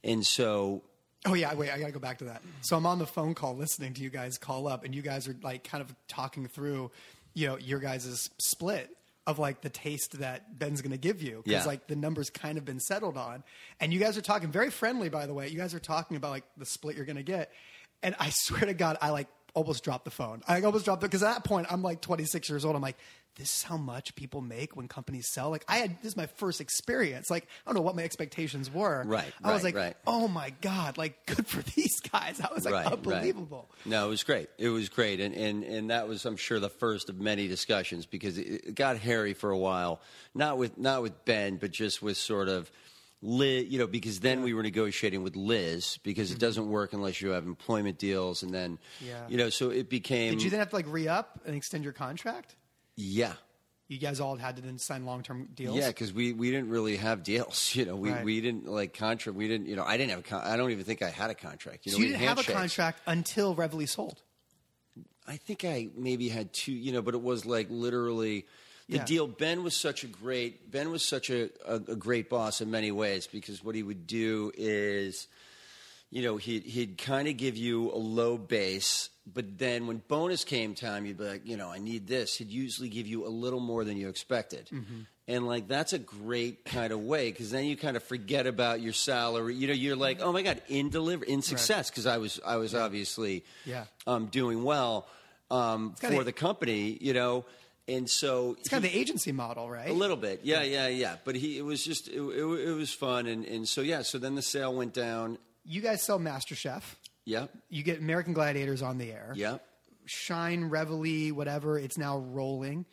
[0.05, 0.83] and so
[1.25, 2.43] Oh yeah, wait, I gotta go back to that.
[2.61, 5.27] So I'm on the phone call listening to you guys call up, and you guys
[5.29, 6.91] are like kind of talking through,
[7.35, 8.91] you know, your guys' split
[9.27, 11.67] of like the taste that Ben's gonna give you because Yeah.
[11.67, 13.43] like the numbers kind of been settled on,
[13.81, 15.49] and you guys are talking very friendly, by the way.
[15.49, 17.51] You guys are talking about like the split you're gonna get,
[18.05, 20.43] and I swear to God, I like almost dropped the phone.
[20.47, 22.77] I almost dropped it because at that point I'm like 26 years old.
[22.77, 22.99] I'm like.
[23.37, 25.51] This is how much people make when companies sell.
[25.51, 27.31] Like I had this is my first experience.
[27.31, 29.05] Like I don't know what my expectations were.
[29.07, 29.95] Right, I was like, right.
[30.07, 32.39] oh my god, like good for these guys.
[32.39, 33.69] That was like right, unbelievable.
[33.85, 33.91] Right.
[33.91, 34.49] No, it was great.
[34.57, 38.07] It was great, and, and and that was, I'm sure, the first of many discussions
[38.07, 40.01] because it, got hairy for a while.
[40.35, 42.71] Not with not with Ben, but just with sort of.
[43.23, 47.23] Liz, you know, because then we were negotiating with Liz because it doesn't work unless
[47.23, 49.07] you have employment deals, and then, Mm-hmm.
[49.07, 49.27] Yeah.
[49.29, 50.35] you know, so it became.
[50.35, 52.55] Did you then have to like re up and extend your contract?
[52.97, 53.35] Yeah,
[53.89, 55.77] You guys all had to then sign long term deals.
[55.77, 57.73] Yeah, because we, we didn't really have deals.
[57.77, 58.25] You know, we, Right.
[58.25, 59.37] we didn't like contract.
[59.37, 59.67] We didn't.
[59.69, 60.21] You know, I didn't have.
[60.21, 61.85] A con- I don't even think I had a contract.
[61.87, 64.23] You know, you didn't have a contract until Reveille sold.
[65.29, 66.73] I think I maybe had two.
[66.73, 68.47] You know, but it was like literally
[68.89, 69.05] the Yeah.
[69.05, 69.27] deal.
[69.27, 70.71] Ben was such a great.
[70.71, 74.07] Ben was such a, a, a great boss in many ways because what he would
[74.07, 75.29] do is.
[76.17, 80.45] You know, he'd, he'd kind of give you a low base, but then when bonus
[80.45, 82.37] came time, you'd be like, you know, I need this.
[82.39, 84.71] He'd usually give you a little more than you expected.
[85.29, 88.81] And like that's a great kind of way because then you kind of forget about
[88.81, 89.57] your salary.
[89.57, 92.57] You know, you're like, oh my god, in deliver in success because I was I
[92.57, 93.85] was obviously Yeah.
[94.07, 95.07] um, doing well
[95.51, 96.97] um, for the company.
[96.99, 97.45] You know,
[97.89, 99.91] and so It's kind of the agency model, right?
[99.91, 101.17] a little bit, yeah, yeah, yeah.
[101.25, 104.03] But he, it was just, it, it, it was fun, and, and so yeah.
[104.03, 105.39] So then the sale went down.
[105.67, 106.83] You guys sell MasterChef.
[107.25, 109.33] Yep, You get American Gladiators on the air.
[109.35, 109.65] yep.
[110.05, 111.77] Shine, Reveille, whatever.
[111.79, 112.87] It's now rolling.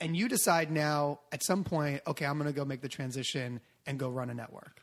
[0.00, 3.58] And you decide now at some point, okay, I'm going to go make the transition
[3.86, 4.80] and go run a network.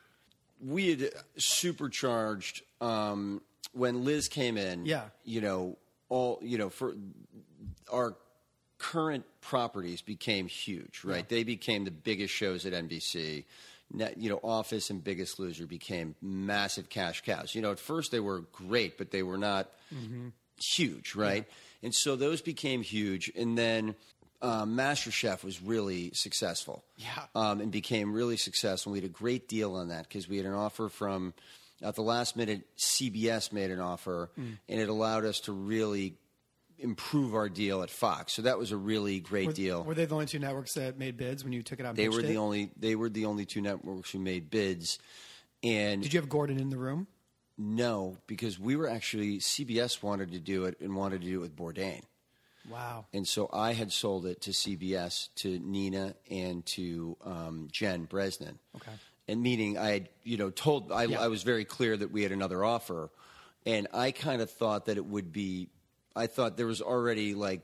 [0.59, 3.41] we had supercharged um,
[3.71, 4.85] when Liz came in.
[4.85, 5.05] Yeah.
[5.23, 5.77] you know,
[6.09, 6.93] all you know for
[7.91, 8.15] our
[8.77, 11.27] current properties became huge, right?
[11.27, 13.45] They became the biggest shows at NBC.
[13.93, 17.55] Net, you know, Office and Biggest Loser became massive cash cows.
[17.55, 19.69] You know, at first they were great, but they were not
[20.61, 21.45] huge, right?
[21.83, 23.95] And so those became huge, and then
[24.41, 26.83] um, MasterChef was really successful.
[26.97, 27.07] Yeah.
[27.35, 28.91] um, and became really successful.
[28.91, 31.33] We had a great deal on that because we had an offer from
[31.81, 32.67] at the last minute.
[32.77, 34.57] CBS made an offer, Mm.
[34.67, 36.15] and it allowed us to really
[36.79, 38.33] improve our deal at Fox.
[38.33, 39.83] So that was a really great Were, deal.
[39.83, 41.95] were they the only two networks that made bids when you took it out?
[41.95, 42.37] they were the it?
[42.37, 44.99] only they were the only two networks who made bids.
[45.63, 47.07] And Did you have Gordon in the room?
[47.57, 51.41] no, because we were actually CBS wanted to do it and wanted to do it
[51.41, 52.03] with Bourdain.
[52.69, 53.05] Wow.
[53.13, 58.57] And so I had sold it to CBS, to Nina, and to um, Jen Bresnan.
[58.75, 58.91] Okay.
[59.27, 61.21] And meaning I had, you know, told, I, Yeah.
[61.21, 63.09] I was very clear that we had another offer.
[63.65, 65.69] And I kind of thought that it would be,
[66.17, 67.61] I thought there was already like,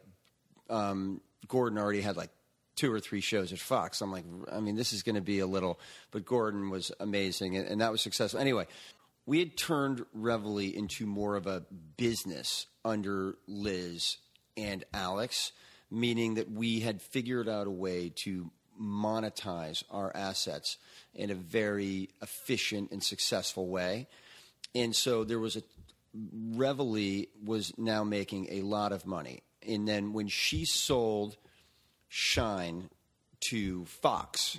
[0.70, 2.30] um, Gordon already had like
[2.76, 4.02] two or three shows at Fox.
[4.02, 5.80] I'm like, I mean, this is going to be a little,
[6.12, 8.40] but Gordon was amazing, and, and that was successful.
[8.40, 8.68] Anyway,
[9.26, 11.64] we had turned Reveille into more of a
[11.98, 14.18] business under Liz
[14.58, 15.52] and Alex,
[15.90, 18.52] meaning that we had figured out a way to
[18.82, 20.78] monetize our assets
[21.14, 24.08] in a very efficient and successful way.
[24.74, 25.62] And so there was a
[26.14, 29.42] Reveille was now making a lot of money.
[29.68, 31.38] And then when she sold
[32.08, 32.90] Shine
[33.50, 34.58] to Fox,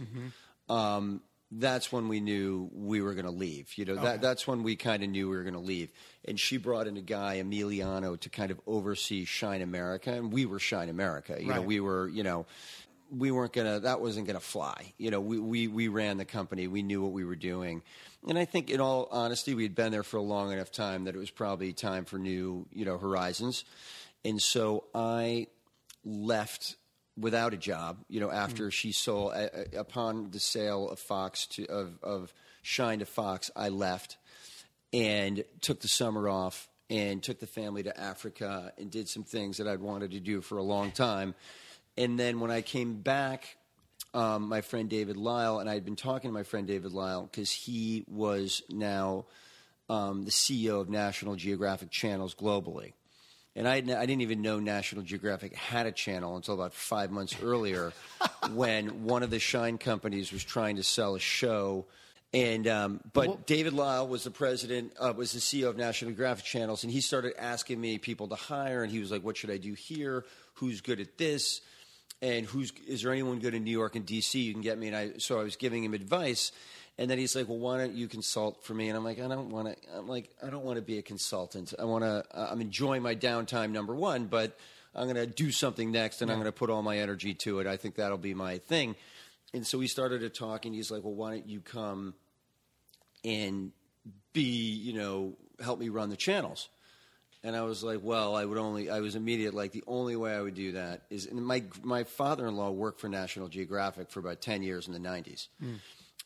[0.68, 3.68] um, that's when we knew we were going to leave.
[3.76, 5.92] You know, that that's when we kind of knew we were going to leave.
[6.24, 10.46] And she brought in a guy, Emiliano, to kind of oversee Shine America, and we
[10.46, 11.36] were Shine America.
[11.38, 12.46] You know, we were, you know,
[13.10, 13.80] we weren't gonna.
[13.80, 14.94] That wasn't gonna fly.
[14.98, 16.66] You know, we we we ran the company.
[16.66, 17.82] We knew what we were doing,
[18.26, 21.04] and I think, in all honesty, we had been there for a long enough time
[21.04, 23.64] that it was probably time for new, you know, horizons.
[24.24, 25.48] And so I
[26.04, 26.76] left
[27.18, 27.98] without a job.
[28.08, 32.32] You know, after she sold uh, uh, upon the sale of Fox to of of
[32.62, 34.16] Shine to Fox, I left
[34.92, 39.56] and took the summer off and took the family to Africa and did some things
[39.56, 41.34] that I'd wanted to do for a long time.
[41.96, 43.56] And then when I came back,
[44.14, 47.28] um, my friend David Lyle, and I had been talking to my friend David Lyle
[47.30, 49.26] because he was now
[49.90, 52.92] um, the CEO of National Geographic channels globally.
[53.56, 57.36] And I, I didn't even know National Geographic had a channel until about five months
[57.42, 57.92] earlier
[58.52, 61.84] when one of the Shine companies was trying to sell a show.
[62.32, 66.44] And um, but David Lyle was the president, uh, was the CEO of National Geographic
[66.44, 69.52] channels, and he started asking me people to hire, and he was like, "What should
[69.52, 70.24] I do here?
[70.54, 71.60] Who's good at this?
[72.24, 74.40] And who's is there anyone good in New York and D.C.
[74.40, 76.52] you can get me?" And I so I was giving him advice,
[76.96, 79.28] and then he's like, "Well, why don't you consult for me?" And I'm like, "I
[79.28, 79.76] don't want to.
[79.94, 81.74] I'm like, I don't want to be a consultant.
[81.78, 82.24] I want to.
[82.32, 84.58] I'm enjoying my downtime, number one, but
[84.94, 87.60] I'm going to do something next, and I'm going to put all my energy to
[87.60, 87.66] it.
[87.66, 88.96] I think that'll be my thing."
[89.52, 92.14] And so we started to talk, and he's like, "Well, why don't you come
[93.22, 93.72] and
[94.32, 96.70] be, you know, help me run the channels?"
[97.44, 100.34] And I was like, well, I would only, I was immediate, like, the only way
[100.34, 104.10] I would do that is, and my, my father in law worked for National Geographic
[104.10, 105.48] for about 10 years in the 90s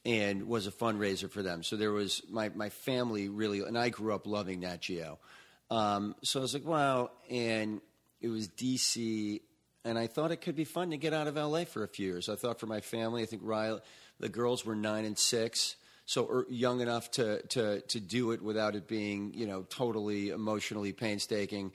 [0.04, 1.64] and was a fundraiser for them.
[1.64, 5.18] So there was, my, my family really, and I grew up loving Nat Geo.
[5.72, 7.10] Um, so I was like, wow.
[7.28, 7.80] And
[8.20, 9.40] it was DC,
[9.84, 12.06] and I thought it could be fun to get out of LA for a few
[12.06, 12.28] years.
[12.28, 13.80] I thought for my family, I think Riley,
[14.20, 15.74] the girls were nine and six
[16.09, 20.30] so er, young enough to, to, to do it without it being you know totally
[20.30, 21.70] emotionally painstaking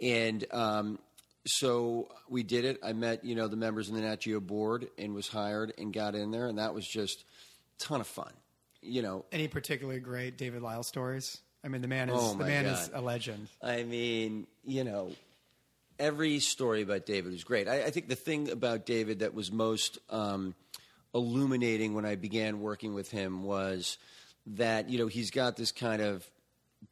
[0.00, 0.98] and um,
[1.46, 4.88] so we did it i met you know the members of the nat geo board
[4.96, 8.32] and was hired and got in there and that was just a ton of fun
[8.80, 11.40] you know Any particularly great David Lyle stories?
[11.64, 13.48] I mean, the man is Oh, the man is a legend.
[13.62, 15.12] I mean, you know,
[15.98, 17.68] every story about David was great.
[17.68, 20.54] I, I think the thing about David that was most um,
[21.14, 23.98] illuminating when I began working with him was
[24.46, 26.28] that, you know, he's got this kind of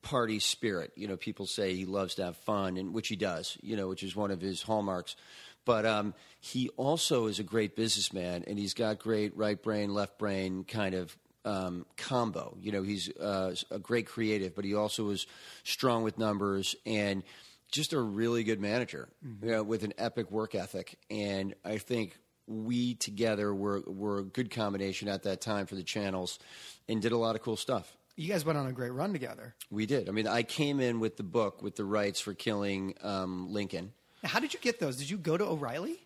[0.01, 0.93] party spirit.
[0.97, 3.89] You know, people say he loves to have fun, and which he does, you know,
[3.89, 5.17] which is one of his hallmarks.
[5.65, 10.19] But um, he also is a great businessman, and he's got great right brain, left
[10.19, 12.57] brain kind of um, combo.
[12.61, 15.27] You know, he's uh, a great creative, but he also is
[15.65, 17.23] strong with numbers and
[17.71, 19.09] just a really good manager
[19.43, 20.99] you know, with an epic work ethic.
[21.11, 25.83] And I think we together were were a good combination at that time for the
[25.83, 26.39] channels,
[26.89, 27.97] and did a lot of cool stuff.
[28.17, 29.55] You guys went on a great run together.
[29.71, 30.09] We did.
[30.09, 33.93] I mean, I came in with the book with the rights for killing um, Lincoln.
[34.23, 34.97] Now, how did you get those?
[34.97, 35.99] Did you go to O'Reilly?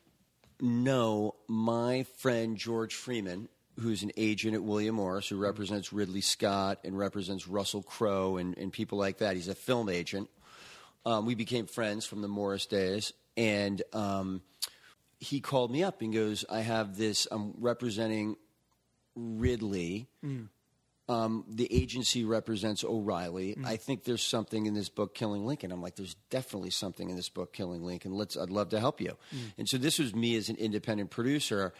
[0.60, 3.48] No, my friend George Freeman,
[3.80, 8.56] who's an agent at William Morris, who represents Ridley Scott and represents Russell Crowe and,
[8.56, 9.34] and people like that.
[9.34, 10.30] He's a film agent.
[11.04, 14.42] Um, we became friends from the Morris days, and um,
[15.18, 17.26] he called me up and goes, "I have this.
[17.30, 18.36] I'm representing
[19.14, 20.44] Ridley." Hmm.
[21.08, 23.52] Um, the agency represents O'Reilly.
[23.52, 23.64] Hmm.
[23.64, 25.70] I think there's something in this book, Killing Lincoln.
[25.70, 28.12] I'm like, there's definitely something in this book, Killing Lincoln.
[28.12, 29.16] Let's, I'd love to help you.
[29.30, 29.38] Hmm.
[29.58, 31.74] And so this was me as an independent producer,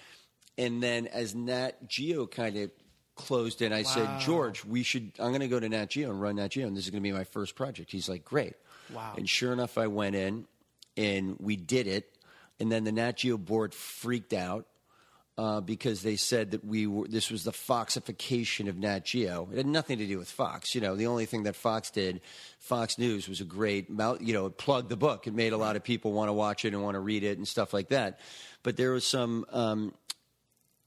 [0.57, 2.70] and then as Nat Geo kind of
[3.16, 5.12] closed in, I said, George, we should.
[5.18, 7.03] I'm going to go to Nat Geo and run Nat Geo, and this is going
[7.03, 7.91] to be my first project.
[7.91, 8.55] He's like, great.
[8.95, 9.14] Wow.
[9.16, 10.47] And sure enough, I went in,
[10.97, 12.15] and we did it.
[12.59, 14.66] And then the Nat Geo board freaked out
[15.38, 19.48] uh, because they said that we were this was the Foxification of Nat Geo.
[19.52, 20.74] It had nothing to do with Fox.
[20.74, 22.22] You know, the only thing that Fox did,
[22.59, 24.22] Fox News was a great mouth.
[24.22, 25.26] You know, it plugged the book.
[25.26, 27.36] It made a lot of people want to watch it and want to read it
[27.36, 28.20] and stuff like that.
[28.62, 29.92] But there was some, um,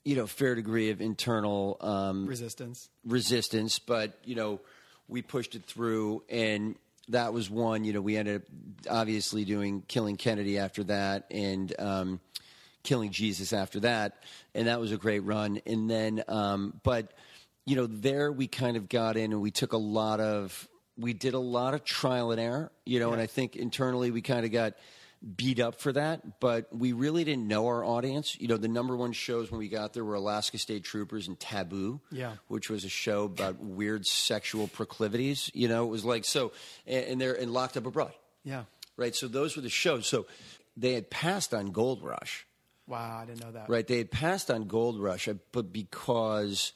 [0.03, 2.89] you know, fair degree of internal um, Resistance.
[3.05, 4.59] resistance, but you know,
[5.07, 6.75] we pushed it through, and
[7.09, 7.83] that was one.
[7.83, 8.47] You know, we ended up
[8.89, 12.19] obviously doing killing Kennedy after that, and um,
[12.83, 14.23] killing Jesus after that,
[14.55, 15.59] and that was a great run.
[15.65, 17.13] And then, um, but
[17.65, 21.13] you know, there we kind of got in, and we took a lot of, we
[21.13, 22.71] did a lot of trial and error.
[22.85, 24.73] You know, and I think internally we kind of got
[25.35, 28.39] beat up for that, but we really didn't know our audience.
[28.39, 31.37] You know, the number one shows when we got there were Alaska State Troopers and
[31.37, 32.35] Taboo, Yeah.
[32.47, 35.51] which was a show about weird sexual proclivities.
[35.53, 36.53] You know, it was like so,
[36.87, 38.13] and, and they're and Locked Up Abroad,
[38.45, 38.63] Yeah.
[38.95, 39.13] right?
[39.13, 40.07] So those were the shows.
[40.07, 40.25] So
[40.77, 42.45] they had passed on Gold Rush,
[42.87, 43.67] Wow, I didn't know that.
[43.69, 43.85] right?
[43.85, 46.71] They had passed on Gold Rush, but because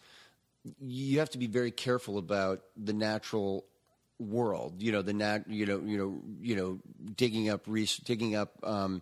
[0.81, 3.65] you have to be very careful about the natural
[4.29, 4.81] world.
[4.81, 6.79] You know, the nat, you know, you know, you know,
[7.15, 9.01] digging up, res- digging up, um,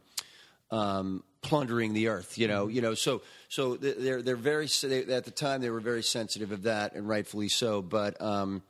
[0.70, 2.38] um, plundering the earth.
[2.38, 2.94] You know, you know.
[2.94, 6.96] So, so they're they're very they, at the time they were very sensitive of that,
[6.96, 7.82] and rightfully so.
[7.82, 8.64] But um,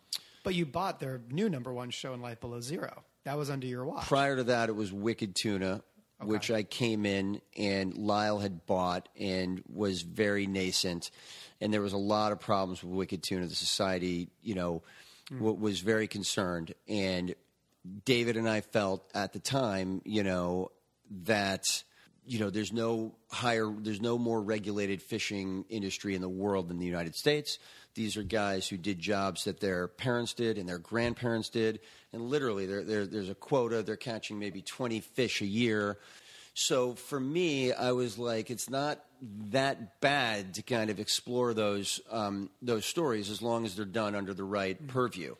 [0.43, 3.03] But you bought their new number one show in Life Below Zero.
[3.23, 4.07] That was under your watch.
[4.07, 5.83] prior to that, it was Wicked Tuna,
[6.23, 11.11] which I came in and Lyle had bought and was very nascent,
[11.59, 13.45] and there was a lot of problems with Wicked Tuna.
[13.45, 14.81] The society, you know,
[15.31, 15.43] Mm-hmm.
[15.45, 17.35] w- was very concerned, and
[18.05, 20.71] David and I felt at the time, you know,
[21.23, 21.83] that
[22.25, 26.79] you know there's no higher there's no more regulated fishing industry in the world than
[26.79, 27.59] the United States.
[27.93, 31.79] These are guys who did jobs that their parents did and their grandparents did,
[32.13, 33.83] and literally there there's a quota.
[33.83, 35.97] They're catching maybe 20 fish a year.
[36.53, 38.99] So for me, I was like, it's not
[39.49, 44.15] that bad to kind of explore those um, those stories as long as they're done
[44.15, 45.35] under the right purview.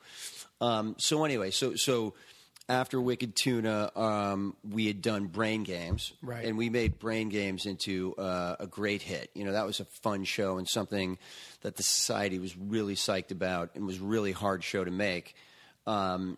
[0.59, 2.13] Um, so anyway, so so
[2.69, 6.45] after Wicked Tuna, um, we had done Brain Games, Right.
[6.45, 9.29] and we made Brain Games into uh, a great hit.
[9.34, 11.17] You know, that was a fun show and something
[11.61, 15.36] that the society was really psyched about and was really hard show to make.
[15.88, 16.38] Um,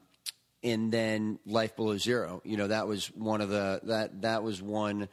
[0.63, 4.61] and then Life Below Zero, you know, that was one of the that that was
[4.61, 5.09] one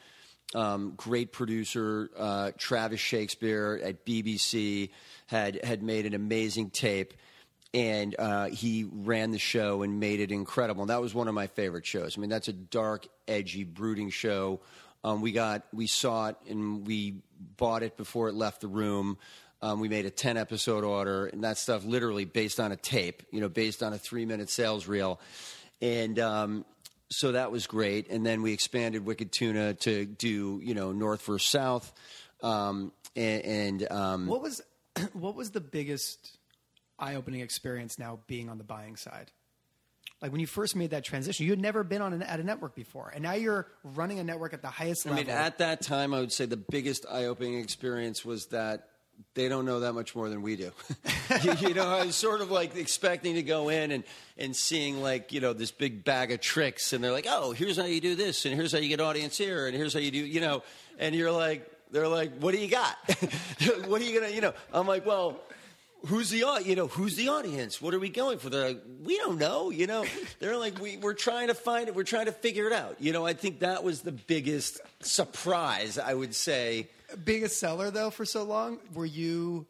[0.55, 4.91] um, great producer, uh, Travis Shakespeare at BBC
[5.27, 7.15] had had made an amazing tape
[7.73, 10.83] and uh, he ran the show and made it incredible.
[10.83, 12.17] And that was one of my favorite shows.
[12.17, 14.61] I mean, that's a dark, edgy, brooding show.
[15.05, 17.23] Um, we got we saw it and we
[17.57, 19.19] bought it before it left the room.
[19.63, 23.23] Um, we made a ten episode order, and that stuff literally based on a tape,
[23.31, 25.21] you know, based on a three minute sales reel,
[25.81, 26.65] and um,
[27.11, 28.09] so that was great.
[28.11, 31.93] And then we expanded Wicked Tuna to do you know North versus South,
[32.43, 34.63] um, and, and um, What was
[35.13, 36.39] what was the biggest
[36.99, 39.31] eye opening experience now being on the buying side?
[40.23, 42.45] Like when you first made that transition, you had never been on an, at a
[42.45, 45.25] network before, and now you're running a network at the highest I level.
[45.25, 48.90] mean, at that time, I would say the biggest eye-opening experience was that
[49.35, 50.71] they don't know that much more than we do.
[51.43, 54.05] you, you know, I was sort of like expecting to go in and,
[54.39, 57.77] and seeing like you know this big bag of tricks, and they're like, "Oh, here's
[57.77, 60.11] how you do this, and here's how you get audience here, and here's how you
[60.11, 60.63] do," you know,
[60.99, 62.97] and you're like, they're like, "What do you got?
[63.87, 65.41] what are you gonna?" You know, I'm like, "Well."
[66.07, 67.83] Who's the you know who's the audience?
[67.83, 68.49] What are we going for?
[68.49, 69.69] They're like, we don't know.
[69.69, 70.07] You know,
[70.39, 71.95] they're like, we, we're trying to find it.
[71.95, 72.97] We're trying to figure it out.
[73.01, 75.99] You know, I think that was the biggest surprise.
[75.99, 76.89] I would say.
[77.25, 79.67] Being a seller though for so long, were you?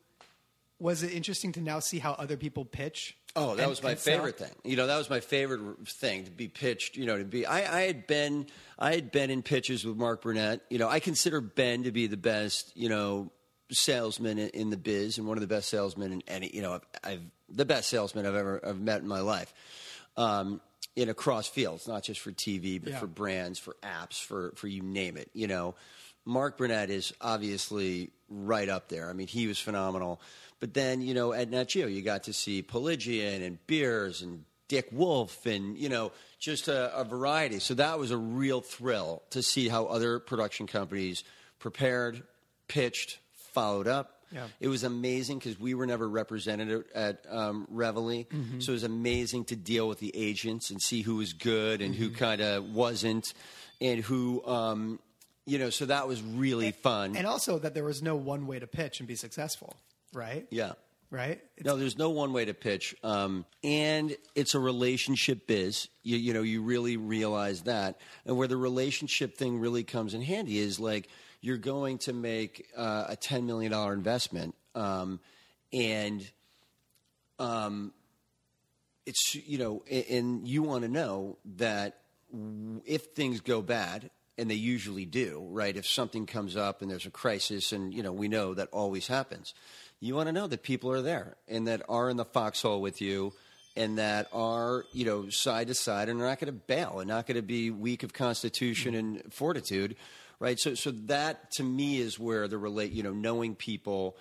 [0.78, 3.16] Was it interesting to now see how other people pitch?
[3.36, 4.14] Oh, that and- was my and sell?
[4.16, 4.50] favorite thing.
[4.64, 6.96] You know, that was my favorite thing to be pitched.
[6.96, 7.44] You know, to be.
[7.46, 8.46] I, I had been,
[8.78, 10.62] I had been in pitches with Mark Burnett.
[10.70, 12.72] You know, I consider Ben to be the best.
[12.76, 13.30] You know,
[13.70, 16.50] salesman in, in the biz and one of the best salesmen in any.
[16.52, 17.20] You know, I've, I've
[17.50, 19.52] the best salesman I've ever I've met in my life.
[20.16, 20.60] Um,
[20.96, 22.98] in across fields, not just for TV, but Yeah.
[22.98, 25.30] for brands, for apps, for for you name it.
[25.34, 25.74] You know,
[26.24, 29.10] Mark Burnett is obviously right up there.
[29.10, 30.20] I mean, he was phenomenal.
[30.60, 34.44] But then, you know, at Nat Geo, you got to see Piligian and Beers and
[34.68, 37.58] Dick Wolf and, you know, just a, a variety.
[37.58, 41.24] So that was a real thrill to see how other production companies
[41.58, 42.22] prepared,
[42.68, 43.18] pitched,
[43.52, 44.22] followed up.
[44.32, 44.46] Yeah.
[44.60, 48.26] It was amazing because we were never represented at um, Reveille,
[48.60, 51.96] so it was amazing to deal with the agents and see who was good and
[51.96, 53.34] who kind of wasn't,
[53.80, 55.00] and who, um,
[55.46, 55.70] you know.
[55.70, 57.16] So that was really fun.
[57.16, 59.76] and also that there was no one way to pitch and be successful,
[60.12, 60.46] right?
[60.50, 60.72] yeah.
[61.12, 61.40] Right.
[61.64, 65.88] No, there's no one way to pitch, um, and it's a relationship biz.
[66.04, 70.22] You, you know, you really realize that, and where the relationship thing really comes in
[70.22, 71.08] handy is like
[71.40, 75.18] you're going to make uh, a ten million dollar investment, um,
[75.72, 76.30] and
[77.40, 77.92] um,
[79.04, 81.98] it's you know, a- and you want to know that
[82.84, 84.10] if things go bad,
[84.40, 85.76] and they usually do, right?
[85.76, 89.06] If something comes up and there's a crisis, and you know, we know that always
[89.06, 89.52] happens.
[90.00, 93.02] You want to know that people are there and that are in the foxhole with
[93.02, 93.34] you,
[93.76, 97.08] and that are you know side to side, and are not going to bail, and
[97.08, 99.94] not going to be weak of constitution and fortitude,
[100.38, 100.58] right?
[100.58, 104.16] So, so that to me is where the relate, you know, knowing people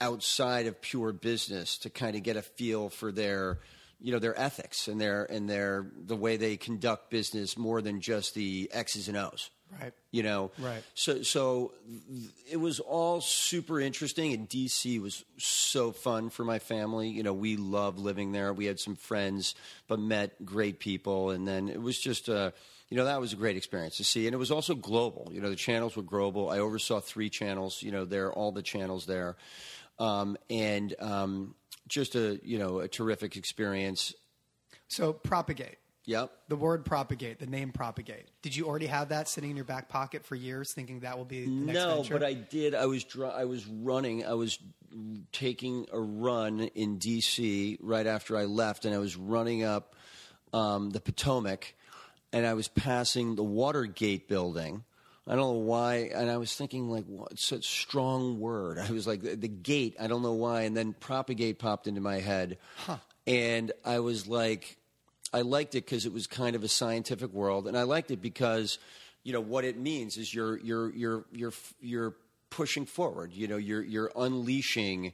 [0.00, 3.58] outside of pure business to kind of get a feel for their
[4.00, 8.00] you know their ethics and their and their the way they conduct business more than
[8.00, 9.50] just the x's and o's.
[9.80, 9.92] Right.
[10.10, 10.50] you know?
[10.58, 10.82] Right.
[10.94, 11.72] so so
[12.50, 17.08] it was all super interesting and dc was so fun for my family.
[17.08, 18.52] You know we loved living there.
[18.52, 19.54] We had some friends
[19.86, 22.50] but met great people and then it was just uh
[22.88, 24.26] you know that was a great experience to see.
[24.26, 25.30] And it was also global.
[25.32, 26.50] You know the channels were global.
[26.50, 29.36] I oversaw three channels you know there all the channels there.
[30.00, 31.54] Um, and um,
[31.90, 34.14] just a you know a terrific experience.
[34.88, 35.76] So propagate.
[36.06, 36.32] Yep.
[36.48, 38.26] The word propagate, the name propagate.
[38.42, 41.26] Did you already have that sitting in your back pocket for years, thinking that will
[41.26, 42.14] be the next no, venture?
[42.14, 42.74] but I did.
[42.74, 44.24] I was dr- I was running.
[44.24, 44.58] I was
[45.30, 47.78] taking a run in D.C.
[47.80, 49.94] right after I left, and I was running up
[50.52, 51.74] um, the Potomac,
[52.32, 54.84] and I was passing the Watergate building.
[55.30, 58.78] I don't know why, and I was thinking like, what, such strong word.
[58.78, 59.94] I was like, the, the gate.
[60.00, 62.58] I don't know why, and then propagate popped into my head,
[63.28, 64.76] and I was like,
[65.32, 68.20] I liked it because it was kind of a scientific world, and I liked it
[68.20, 68.80] because,
[69.22, 72.14] you know, what it means is you're you're you're you're you're
[72.50, 73.32] pushing forward.
[73.32, 75.12] You know, you're you're unleashing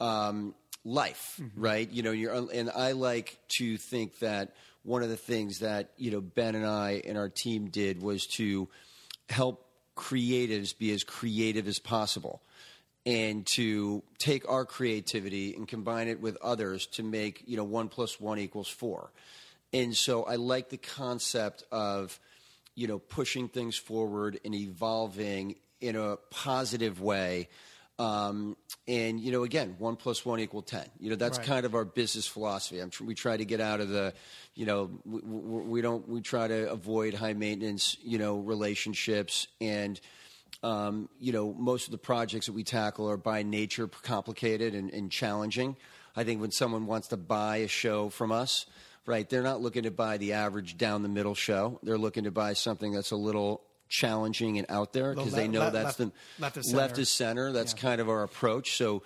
[0.00, 1.88] um, life, right?
[1.88, 5.90] You know, you're un- and I like to think that one of the things that
[5.96, 8.68] you know Ben and I and our team did was to
[9.32, 9.66] help
[9.96, 12.42] creatives be as creative as possible
[13.04, 17.88] and to take our creativity and combine it with others to make you know one
[17.88, 19.10] plus one equals four.
[19.72, 22.20] And so i like the concept of
[22.74, 27.48] you know pushing things forward and evolving in a positive way
[27.98, 28.56] um,
[28.88, 31.46] and you know again one plus one equal ten you know that's Right.
[31.46, 34.14] kind of our business philosophy I'm tr- we try to get out of the
[34.54, 39.46] you know we, we we don't we try to avoid high maintenance you know relationships
[39.60, 40.00] and
[40.62, 44.90] um, you know, most of the projects that we tackle are by nature complicated and,
[44.92, 45.76] and challenging.
[46.14, 48.66] I think when someone wants to buy a show from us,
[49.06, 51.80] right, they're not looking to buy the average down the middle show.
[51.82, 53.62] They're looking to buy something that's a little
[53.92, 56.78] challenging and out there because they know that's left- the left of center.
[56.78, 57.52] left is center.
[57.52, 58.76] That's kind of our approach.
[58.76, 59.02] So,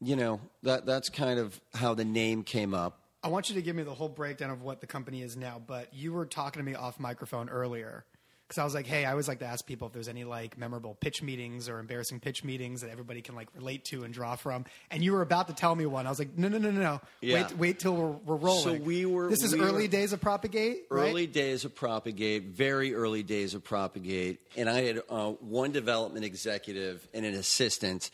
[0.00, 2.98] you know, that that's kind of how the name came up.
[3.24, 5.62] I want you to give me the whole breakdown of what the company is now,
[5.64, 8.04] but you were talking to me off microphone earlier
[8.52, 10.58] because I was like, hey, I always like to ask people if there's any like
[10.58, 14.36] memorable pitch meetings or embarrassing pitch meetings that everybody can like relate to and draw
[14.36, 14.66] from.
[14.90, 16.06] And you were about to tell me one.
[16.06, 17.00] I was like, no, no, no, no, no.
[17.22, 17.34] Yeah.
[17.48, 18.62] Wait, wait till we're, we're rolling.
[18.80, 21.08] So we were- This is we early days of Propagate, right?
[21.08, 26.26] Early days of Propagate, very early days of Propagate, and I had uh, one development
[26.26, 28.10] executive and an assistant,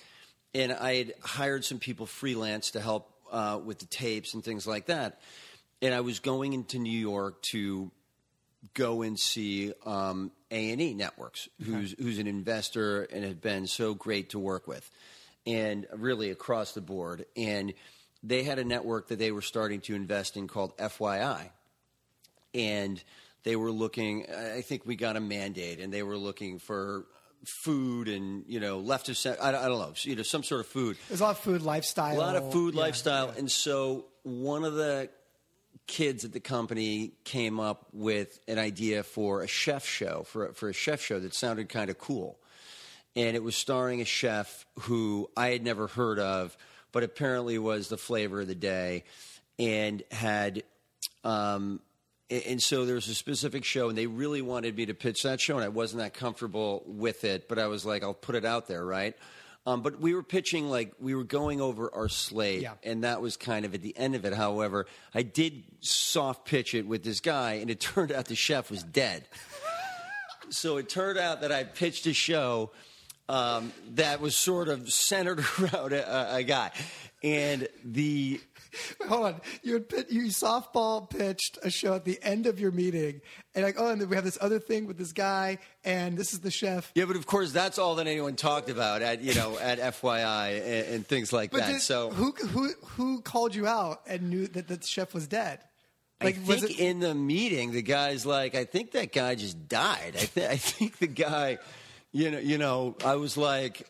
[0.55, 4.69] and I had hired some people freelance to help uh, with the tapes and things
[4.69, 5.19] like that.
[5.83, 7.91] And I was going into New York to
[8.75, 14.31] go and see um, A&E Networks, who's, who's an investor and had been so great
[14.31, 14.91] to work with,
[15.47, 17.25] and really across the board.
[17.37, 17.73] And
[18.23, 21.51] they had a network that they were starting to invest in called FYI
[22.55, 23.03] and
[23.45, 24.27] they were looking.
[24.31, 27.07] I think we got a mandate, and they were looking for
[27.45, 29.39] food and you know left of center.
[29.41, 30.97] I, don't- I don't know, you know, some sort of food.
[31.09, 32.17] There's a lot of food, lifestyle.
[32.17, 33.39] A lot of food, Yeah, lifestyle, yeah.
[33.39, 35.09] and so one of the
[35.89, 40.69] kids at the company came up with an idea for a chef show for for
[40.69, 42.39] a chef show that sounded kind of cool,
[43.17, 46.57] and it was starring a chef who I had never heard of,
[46.93, 49.03] but apparently was the flavor of the day,
[49.59, 50.63] and had.
[51.25, 51.81] Um,
[52.31, 55.41] and so there was a specific show, and they really wanted me to pitch that
[55.41, 57.49] show, and I wasn't that comfortable with it.
[57.49, 59.17] But I was like, I'll put it out there, right?
[59.69, 62.73] Um, but we were pitching like we were going over our slate, Yeah.
[62.83, 64.33] and that was kind of at the end of it.
[64.33, 68.71] However, I did soft pitch it with this guy, and it turned out the chef
[68.71, 69.27] was dead.
[70.49, 72.71] so it turned out that I pitched a show
[73.29, 76.71] um, that was sort of centered around a, a guy,
[77.23, 78.41] and the
[79.09, 79.41] hold on.
[79.63, 83.21] You had pit, you softball pitched a show at the end of your meeting,
[83.55, 86.33] and like, oh, and then we have this other thing with this guy, and this
[86.33, 86.91] is the chef.
[86.95, 90.59] Yeah, but of course, that's all that anyone talked about at you know at FYI
[90.61, 91.73] and, and things like But that.
[91.73, 95.61] did- so who who who called you out and knew that the chef was dead?
[96.21, 96.79] Like, I think it?
[96.81, 100.15] in the meeting, the guy's like, I think that guy just died.
[100.17, 101.59] I, th- I think the guy,
[102.11, 103.89] you know, you know, I was like.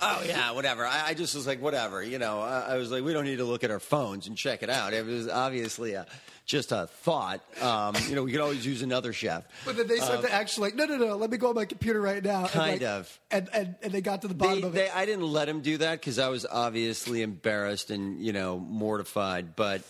[0.00, 0.84] Oh yeah, whatever.
[0.84, 2.02] I, I just was like, whatever.
[2.02, 4.36] You know, I, I was like, we don't need to look at our phones and
[4.36, 4.92] check it out.
[4.92, 6.06] It was obviously a,
[6.44, 7.40] just a thought.
[7.62, 9.44] Um, you know, we could always use another chef.
[9.64, 11.16] but then they started to actually like, no, no, no.
[11.16, 12.42] Let me go on my computer right now.
[12.42, 13.20] and, Kind like- of.
[13.30, 14.96] And, and and they got to the They, bottom of they, it.
[14.96, 19.56] I didn't let him do that because I was obviously embarrassed and you know mortified.
[19.56, 19.82] But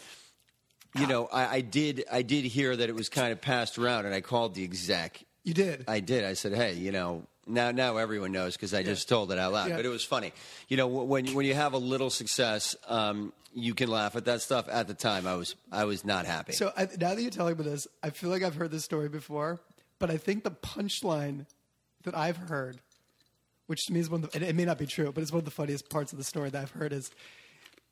[0.99, 4.07] you know, I, I did I did hear that it was kind of passed around,
[4.07, 5.23] and I called the exec.
[5.45, 5.85] You did.
[5.89, 6.25] I did.
[6.25, 7.25] I said, hey, you know.
[7.47, 9.69] Now, now everyone knows because I just told it out loud.
[9.69, 9.77] Yeah.
[9.77, 10.33] But it was funny,
[10.69, 10.89] you know.
[10.89, 14.69] When when you have a little success, um, you can laugh at that stuff.
[14.69, 16.53] At the time, I was I was not happy.
[16.53, 19.09] So I, now that you're telling me this, I feel like I've heard this story
[19.09, 19.61] before,
[19.99, 21.47] but I think the punchline
[22.03, 22.79] that I've heard,
[23.67, 25.33] which to me is one of the, and it may not be true, but it's
[25.33, 27.11] one of the funniest parts of the story that I've heard is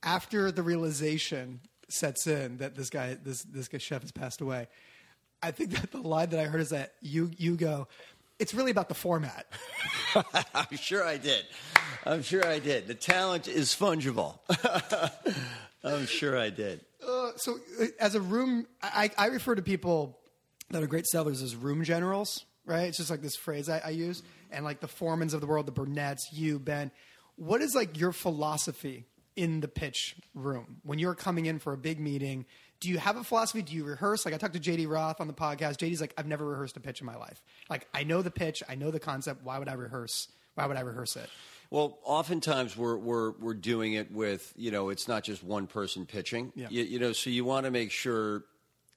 [0.03, 4.69] after the realization sets in that this guy, this this guy chef has passed away.
[5.43, 7.89] I think that the line that I heard is that you you go,
[8.45, 9.47] it's really about the format.
[10.55, 11.47] I'm sure I did.
[12.05, 12.87] I'm sure I did.
[12.87, 14.39] The talent is fungible.
[15.83, 16.83] I'm sure I did.
[17.03, 20.19] Uh, so, uh, as a room, I, I refer to people
[20.69, 22.83] that are great sellers as room generals, right?
[22.83, 25.65] It's just like this phrase I, I use, and like the foremans of the world,
[25.65, 26.91] the Burnetts, you, Ben.
[27.37, 31.79] What is like your philosophy in the pitch room when you're coming in for a
[31.79, 32.45] big meeting?
[32.85, 33.63] Do you have a philosophy?
[33.63, 34.27] Do you rehearse?
[34.27, 35.79] Like I talked to JD Roth on the podcast.
[35.79, 37.43] JD's like, I've never rehearsed a pitch in my life.
[37.71, 39.43] Like I know the pitch, I know the concept.
[39.43, 40.29] Why would I rehearse?
[40.55, 41.31] Why would I rehearse it?
[41.71, 46.05] Well, oftentimes we're we're we're doing it with you know it's not just one person
[46.05, 46.53] pitching.
[46.55, 46.67] Yeah.
[46.69, 48.45] You, you know, so you want to make sure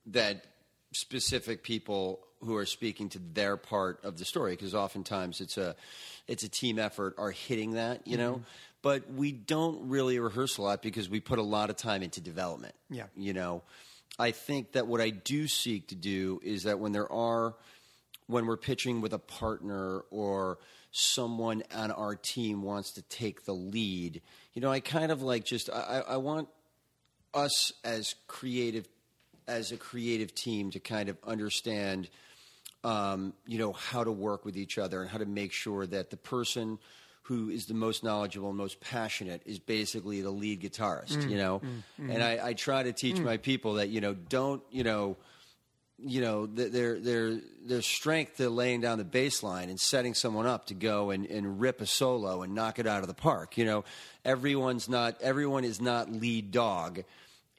[0.07, 0.45] that
[0.91, 5.77] specific people who are speaking to their part of the story because oftentimes it's a
[6.27, 8.33] it's a team effort are hitting that you know.
[8.33, 8.43] Mm-hmm.
[8.87, 12.21] But we don't really rehearse a lot because we put a lot of time into
[12.21, 12.73] development.
[12.89, 13.07] Yeah.
[13.17, 13.63] You know,
[14.17, 17.55] I think that what I do seek to do is that when there are
[18.27, 20.59] when we're pitching with a partner or
[20.91, 24.21] someone on our team wants to take the lead,
[24.53, 26.47] you know, I kind of like just I, I want
[27.33, 28.87] us as creative
[29.49, 32.07] as a creative team to kind of understand
[32.85, 36.09] um, you know how to work with each other and how to make sure that
[36.09, 36.79] the person
[37.27, 41.29] who is the most knowledgeable and most passionate is basically the lead guitarist mm.
[41.29, 41.59] you know?
[41.59, 42.05] Mm.
[42.07, 42.13] Mm.
[42.15, 45.17] And I, I try to teach my people that you know don't you know
[45.99, 50.45] you know their their their strength to laying down the bass line and setting someone
[50.45, 53.57] up to go and, and rip a solo and knock it out of the park.
[53.57, 53.83] You know,
[54.23, 57.03] everyone's not everyone is not lead dog,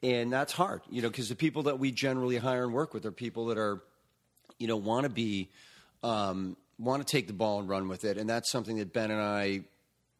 [0.01, 0.81] and that's hard.
[0.89, 3.57] You know, because the people that we generally hire and work with are people that
[3.57, 3.81] are,
[4.57, 5.49] you know, want to be
[6.01, 9.11] um, want to take the ball and run with it, and that's something that Ben
[9.11, 9.61] and I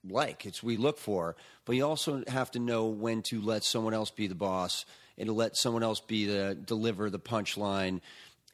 [0.08, 0.46] like.
[0.46, 1.36] It's we look for,
[1.66, 4.86] but you also have to know when to let someone else be the boss
[5.18, 8.02] and to let someone else be the deliver the punchline,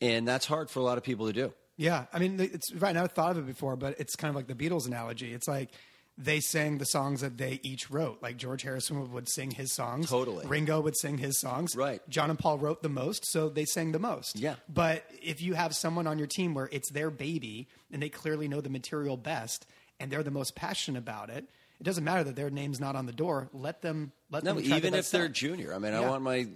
[0.02, 1.54] and that's hard for a lot of people to do.
[1.78, 2.90] Yeah, I mean, it's right.
[2.90, 5.34] I never thought of it before, but it's kind of like the Beatles analogy.
[5.34, 5.72] It's like
[6.18, 8.22] they sang the songs that they each wrote.
[8.22, 10.10] Like George Harrison would sing his songs.
[10.10, 10.46] Totally.
[10.48, 11.76] Ringo would sing his songs.
[11.76, 12.02] Right.
[12.10, 14.40] John and Paul wrote the most, so they sang the most.
[14.40, 14.56] Yeah.
[14.74, 18.48] But if you have someone on your team where it's their baby and they clearly
[18.48, 19.66] know the material best
[20.00, 21.50] and they're the most passionate about it,
[21.80, 23.50] it doesn't matter that their name's not on the door.
[23.52, 25.74] Let them let No, them even if they're junior.
[25.74, 26.48] I mean, I want my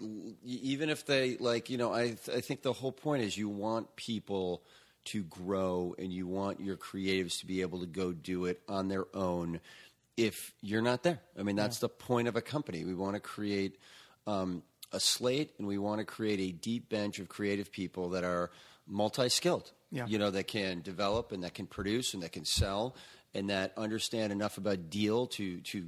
[0.45, 3.93] even if they like, you know, I I think the whole point is you want
[3.97, 4.63] people
[5.05, 8.87] to grow and you want your creatives to be able to go do it on
[8.87, 9.59] their own
[10.17, 11.19] if you're not there.
[11.37, 12.83] I mean, that's the point of a company.
[12.83, 13.77] We want to create
[14.27, 18.23] um, a slate and we want to create a deep bench of creative people that
[18.23, 18.51] are
[18.85, 19.71] multi-skilled.
[19.91, 20.05] Yeah.
[20.05, 22.95] You know, that can develop and that can produce and that can sell
[23.33, 25.87] and that understand enough about deal to to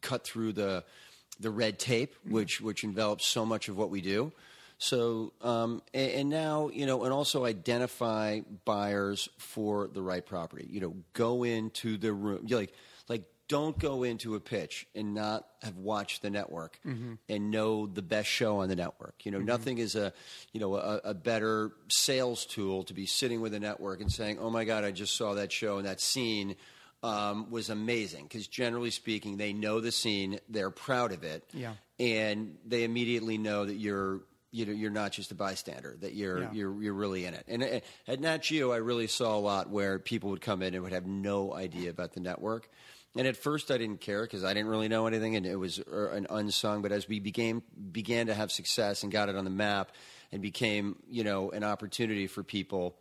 [0.00, 0.84] cut through the
[1.40, 4.32] the red tape, which which envelops so much of what we do.
[4.82, 10.66] So, um, and, and now you know, and also identify buyers for the right property.
[10.68, 12.40] You know, go into the room.
[12.46, 12.74] You're like,
[13.08, 18.02] like, don't go into a pitch and not have watched the network and know the
[18.02, 19.14] best show on the network.
[19.24, 20.12] You know, nothing is a,
[20.52, 24.38] you know, a, a better sales tool to be sitting with a network and saying,
[24.40, 26.56] "Oh my God, I just saw that show and that scene."
[27.04, 31.72] Um, was amazing because generally speaking, they know the scene, they're proud of it, Yeah.
[31.98, 34.20] and they immediately know that you're
[34.52, 36.52] you know you're not just a bystander that you're Yeah.
[36.52, 39.70] you're you're really in it and uh, at Nat Geo I really saw a lot
[39.70, 42.68] where people would come in and would have no idea about the network
[43.16, 45.80] and at first I didn't care because I didn't really know anything and it was
[45.80, 49.44] uh, an unsung but as we began began to have success and got it on
[49.44, 49.92] the map
[50.30, 52.96] and became you know an opportunity for people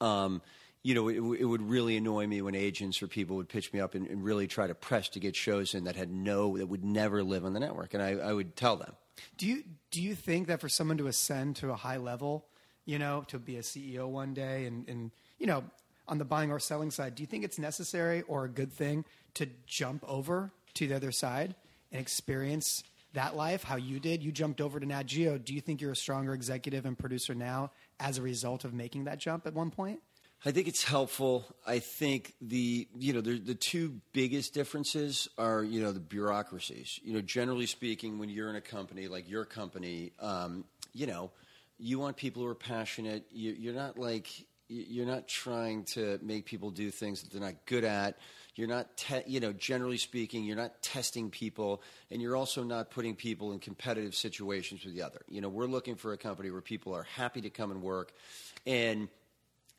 [0.00, 0.40] um,
[0.82, 3.80] you know, it, it would really annoy me when agents or people would pitch me
[3.80, 6.66] up and, and really try to press to get shows in that had no, that
[6.66, 7.94] would never live on the network.
[7.94, 8.92] And I, I would tell them.
[9.36, 12.46] Do you do you think that for someone to ascend to a high level,
[12.84, 15.64] you know, to be a CEO one day and, and you know,
[16.08, 19.04] on the buying or selling side, do you think it's necessary or a good thing
[19.34, 21.54] to jump over to the other side
[21.92, 22.82] and experience
[23.14, 24.22] that life how you did?
[24.22, 25.38] You jumped over to Nat Geo.
[25.38, 29.04] Do you think you're a stronger executive and producer now as a result of making
[29.04, 30.00] that jump at one point?
[30.46, 31.46] I think it's helpful.
[31.66, 37.00] I think the you know the the two biggest differences are you know the bureaucracies.
[37.02, 41.30] You know, generally speaking, when you're in a company like your company, um, you know,
[41.78, 43.24] you want people who are passionate.
[43.32, 44.38] You, you're not like
[44.68, 48.18] you- you're not trying to make people do things that they're not good at.
[48.54, 52.90] You're not, te- you know, generally speaking, you're not testing people, and you're also not
[52.90, 55.20] putting people in competitive situations with the other.
[55.28, 58.12] You know, we're looking for a company where people are happy to come and work,
[58.66, 59.08] and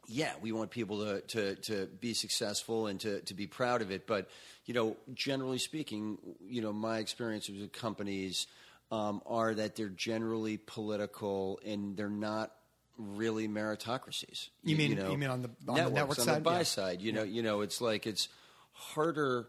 [0.07, 3.91] yeah, we want people to, to, to be successful and to, to be proud of
[3.91, 4.05] it.
[4.07, 4.29] But,
[4.65, 8.47] you know, generally speaking, you know, my experiences with companies
[8.91, 12.51] um, are that they're generally political and they're not
[12.97, 14.49] really meritocracies.
[14.63, 16.35] You mean- know, you mean on the- on the networks, network on side?
[16.37, 16.63] the buy Yeah.
[16.63, 17.01] side?
[17.01, 18.29] You know, you know, it's like it's
[18.73, 19.47] harder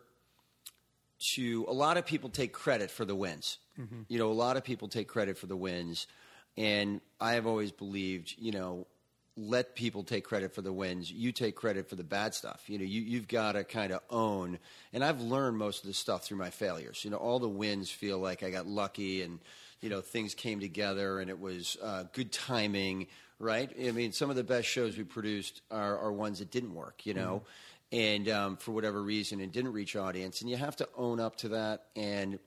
[1.35, 3.59] to a lot of people take credit for the wins.
[3.79, 4.03] Mm-hmm.
[4.09, 6.07] You know, a lot of people take credit for the wins,
[6.57, 8.87] and I have always believed, you know,
[9.37, 11.11] let people take credit for the wins.
[11.11, 12.63] You take credit for the bad stuff.
[12.69, 14.59] You know, you, you've got to kind of own.
[14.93, 17.05] And I've learned most of this stuff through my failures.
[17.05, 19.39] You know, all the wins feel like I got lucky and
[19.83, 23.09] you know things came together and it was uh, good timing.
[23.39, 23.71] Right?
[23.79, 27.05] I mean, some of the best shows we produced are, are ones that didn't work.
[27.05, 27.43] You know.
[27.93, 31.37] And um, for whatever reason, it didn't reach audience, and you have to own up
[31.37, 31.85] to that.
[31.95, 32.41] And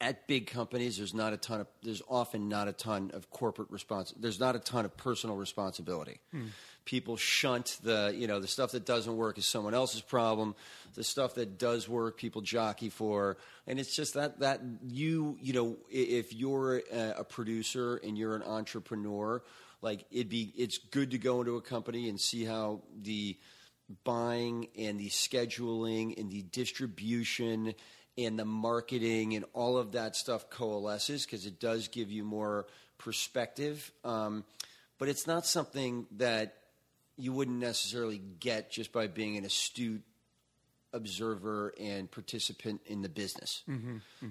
[0.00, 3.70] at big companies, there's not a ton of there's often not a ton of corporate
[3.70, 4.14] response.
[4.18, 6.20] There's not a ton of personal responsibility.
[6.30, 6.46] Hmm.
[6.84, 10.54] People shunt the you know the stuff that doesn't work is someone else's problem.
[10.94, 15.52] The stuff that does work, people jockey for, and it's just that that you you
[15.52, 19.42] know if you're a, a producer and you're an entrepreneur,
[19.82, 23.36] like it'd be it's good to go into a company and see how the
[24.04, 27.74] buying and the scheduling and the distribution
[28.18, 32.66] and the marketing and all of that stuff coalesces because it does give you more
[32.98, 33.92] perspective.
[34.04, 34.44] Um,
[34.98, 36.56] but it's not something that
[37.16, 40.02] you wouldn't necessarily get just by being an astute
[40.92, 43.62] observer and participant in the business.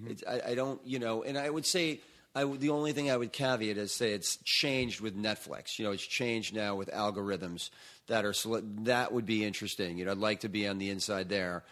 [0.10, 2.02] It's, I, I don't, you know, and I would say
[2.36, 5.80] I would, the only thing I would caveat is say it's changed with Netflix.
[5.80, 7.70] You know, it's changed now with algorithms
[8.08, 8.34] that are
[8.84, 9.98] that would be interesting.
[9.98, 11.64] You know, I'd like to be on the inside there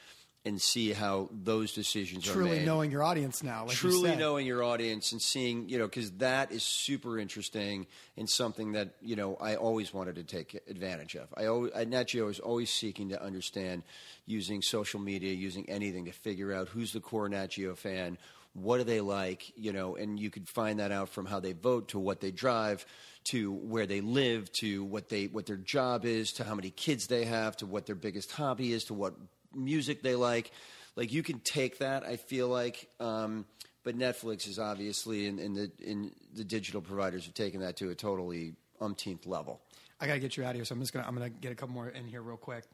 [0.45, 3.63] and see how those decisions are Truly knowing your audience now.
[3.63, 4.19] Like you truly said.
[4.19, 8.89] knowing your audience and seeing, you know, because that is super interesting and something that
[9.01, 11.27] you know I always wanted to take advantage of.
[11.35, 13.83] I always, at Nat Geo is always seeking to understand
[14.27, 18.17] using social media, using anything to figure out who's the core Nat Geo fan,
[18.53, 21.53] what do they like, you know, and you could find that out from how they
[21.53, 22.85] vote to what they drive
[23.25, 27.07] to where they live to what they what their job is to how many kids
[27.07, 29.15] they have to what their biggest hobby is to what
[29.55, 30.51] music they like
[30.95, 33.45] like you can take that i feel like um,
[33.83, 37.89] but netflix is obviously in, in the in the digital providers have taken that to
[37.89, 39.61] a totally umpteenth level
[39.99, 41.55] I gotta get you out of here, so I'm just gonna I'm gonna get a
[41.55, 42.65] couple more in here real quick.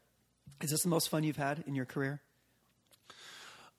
[0.60, 2.20] Is this the most fun you've had in your career?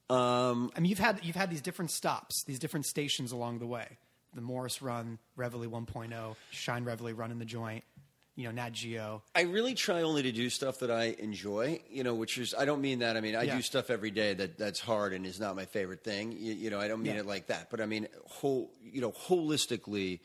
[0.10, 3.68] um, I mean, you've had you've had these different stops, these different stations along the
[3.68, 3.98] way.
[4.34, 7.84] The Morris Run, Reveille 1.0, Shine Reveille, Run in the Joint,
[8.36, 9.22] you know, Nat Geo.
[9.36, 12.66] I really try only to do stuff that I enjoy, you know, which is I
[12.66, 13.16] don't mean that.
[13.18, 13.56] I mean I Yeah.
[13.56, 16.32] do stuff every day that that's hard and is not my favorite thing.
[16.32, 17.22] You, you know, I don't mean Yeah.
[17.22, 20.20] it like that, but I mean whole, you know, holistically,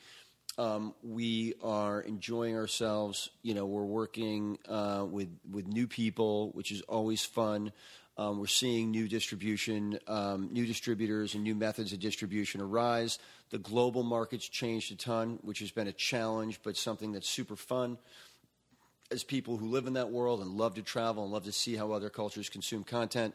[0.56, 3.30] um, we are enjoying ourselves.
[3.42, 7.72] You know, we're working uh, with with new people, which is always fun.
[8.18, 13.20] Um, we're seeing new distribution, um, new distributors, and new methods of distribution arise.
[13.50, 17.54] The global market's changed a ton, which has been a challenge, but something that's super
[17.54, 17.96] fun
[19.12, 21.76] as people who live in that world and love to travel and love to see
[21.76, 23.34] how other cultures consume content.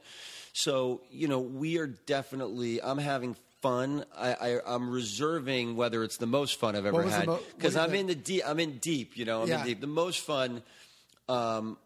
[0.52, 4.04] So, you know, we are definitely, I'm having fun.
[4.16, 7.26] I, I, I'm reserving whether it's the most fun I've ever had
[7.56, 8.44] because is I'm the- in the deep.
[8.46, 9.16] I'm in deep.
[9.18, 9.62] You know, I'm Yeah.
[9.62, 9.82] in deep.
[9.82, 10.62] The most fun
[11.30, 11.78] um,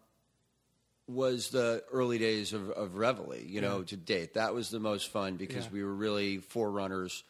[1.08, 3.40] was the early days of, of Reveille.
[3.44, 5.70] You know, to date, that was the most fun because Yeah.
[5.72, 7.24] we were really forerunners.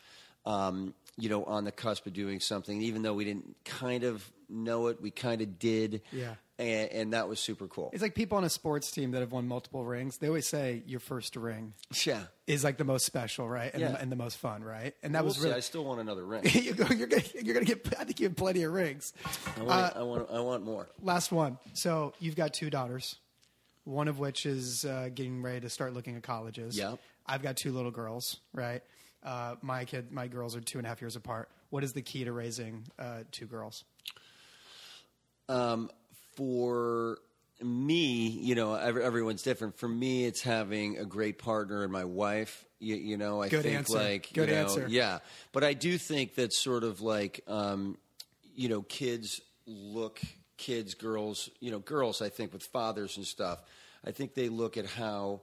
[0.46, 4.28] Um, you know, on the cusp of doing something, even though we didn't kind of
[4.48, 6.34] know it, we kind of did Yeah.
[6.58, 7.90] and, and that was super cool.
[7.92, 10.18] It's like people on a sports team that have won multiple rings.
[10.18, 11.74] They always say your first ring
[12.06, 13.70] Yeah, is like the most special, right?
[13.74, 13.88] And, Yeah.
[13.92, 14.94] the, and the most fun, right?
[15.02, 15.44] And that we'll was see.
[15.44, 15.56] really.
[15.56, 16.44] I still want another ring.
[16.54, 17.86] you're gonna, you're gonna you're gonna get.
[17.98, 19.12] I think you have plenty of rings.
[19.58, 20.88] I want, I want, I want more.
[21.02, 21.58] Last one.
[21.74, 23.16] So you've got two daughters,
[23.88, 26.76] one of which is uh, getting ready to start looking at colleges.
[26.76, 26.96] Yeah.
[27.26, 28.36] I've got two little girls.
[28.52, 28.82] Right.
[29.24, 31.48] Uh, my kid, my girls are two and a half years apart.
[31.70, 33.84] What is the key to raising uh, two girls?
[35.48, 35.90] Um,
[36.36, 37.18] for
[37.62, 39.78] me, you know, every, everyone's different.
[39.78, 42.64] For me, it's having a great partner and my wife.
[42.78, 43.98] You, you know, I Good think answer.
[43.98, 44.86] like Good you know, answer.
[44.88, 45.18] Yeah,
[45.52, 47.98] but I do think that sort of like um,
[48.54, 50.20] you know, kids look,
[50.58, 52.20] kids, girls, you know, girls.
[52.20, 53.62] I think with fathers and stuff,
[54.04, 55.40] I think they look at how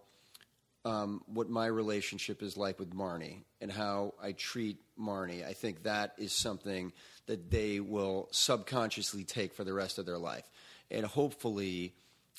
[0.85, 5.45] um, what my relationship is like with Marnie and how I treat Marnie.
[5.45, 6.93] I think that is something
[7.25, 10.47] that they will subconsciously take for the rest of their life.
[10.91, 11.95] And hopefully,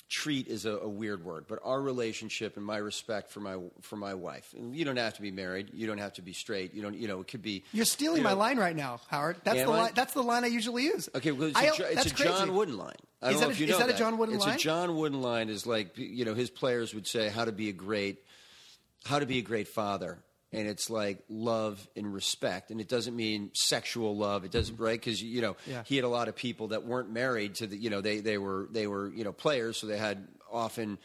[0.09, 3.95] treat is a, a weird word, but our relationship and my respect for my for
[3.97, 4.53] my wife.
[4.57, 5.71] And you don't have to be married.
[5.73, 6.73] You don't have to be straight.
[6.73, 6.95] You don't.
[6.95, 7.63] You know, it could be.
[7.73, 9.37] You're stealing you my line right now, Howard.
[9.43, 9.77] That's the I?
[9.77, 9.91] line.
[9.95, 11.09] That's the line I usually use.
[11.15, 12.53] Okay, well, it's, I- a, it's that's a John.
[12.55, 12.95] Wooden line.
[13.21, 14.55] I Is that know a- if you is know that a John Wooden it's line?
[14.55, 17.51] It's a John Wooden line is like you know his players would say how to
[17.51, 18.17] be a great
[19.05, 20.19] how to be a great father
[20.53, 24.45] and it's like love and respect, and it doesn't mean sexual love.
[24.45, 24.83] It doesn't mm-hmm.
[24.83, 25.83] right because you know Yeah.
[25.85, 28.37] he had a lot of people that weren't married to the you know they they
[28.37, 30.97] were they were you know players, so they had often.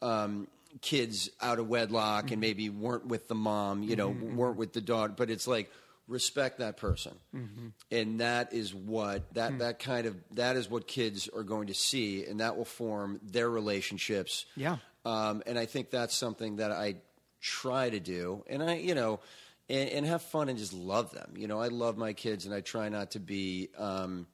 [0.00, 0.48] Um,
[0.80, 2.40] kids out of wedlock and mm-hmm.
[2.40, 5.70] maybe weren't with the mom you know mm-hmm, weren't with the daughter but it's like
[6.08, 7.12] respect that person
[7.90, 9.58] and that is what that mm.
[9.58, 13.20] that kind of that is what kids are going to see and that will form
[13.22, 14.78] their relationships Yeah.
[15.04, 16.96] um, and I think that's something that I
[17.42, 19.20] try to do, and I, you know,
[19.68, 21.34] and, and have fun and just love them.
[21.36, 24.26] You know, I love my kids, and I try not to be, um,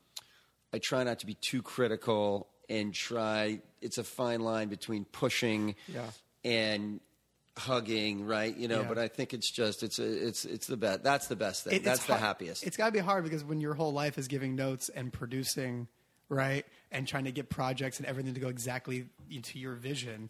[0.72, 3.60] I try not to be too critical, and try.
[3.80, 6.10] It's a fine line between pushing Yeah.
[6.44, 7.00] and
[7.56, 8.56] hugging, right?
[8.56, 8.88] You know, Yeah.
[8.88, 11.02] but I think it's just it's a, it's it's the best.
[11.02, 11.74] That's the best thing.
[11.74, 12.64] It- that's the hard- happiest.
[12.64, 15.88] It's got to be hard because when your whole life is giving notes and producing,
[16.28, 20.28] right, and trying to get projects and everything to go exactly into your vision,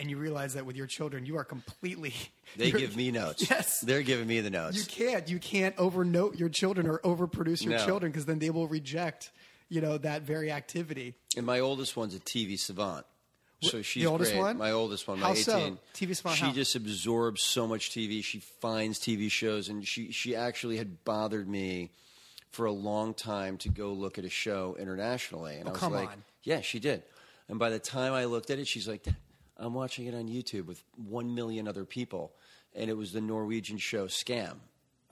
[0.00, 2.14] and you realize that with your children, you are completely.
[2.56, 3.48] they give me notes.
[3.50, 3.80] Yes.
[3.80, 4.76] they're giving me the notes.
[4.76, 5.28] You can't.
[5.28, 7.84] You can't overnote your children or overproduce your No.
[7.86, 9.30] children because then they will reject,
[9.68, 11.14] you know, that very activity.
[11.36, 13.06] And my oldest one's a TV savant.
[13.62, 14.40] So she's the oldest great.
[14.40, 14.56] one?
[14.56, 15.44] My oldest one, my How 18.
[15.44, 15.78] so?
[15.94, 16.52] TV savant She how?
[16.52, 18.24] just absorbs so much TV.
[18.24, 21.90] She finds TV shows, and she she actually had bothered me
[22.52, 25.56] for a long time to go look at a show internationally.
[25.56, 26.24] And oh, I was Oh, come like, on.
[26.42, 27.02] yeah, she did.
[27.50, 29.04] And by the time I looked at it, she's like,
[29.60, 32.32] I'm watching it on YouTube with one million other people,
[32.74, 34.56] and it was the Norwegian show Skam.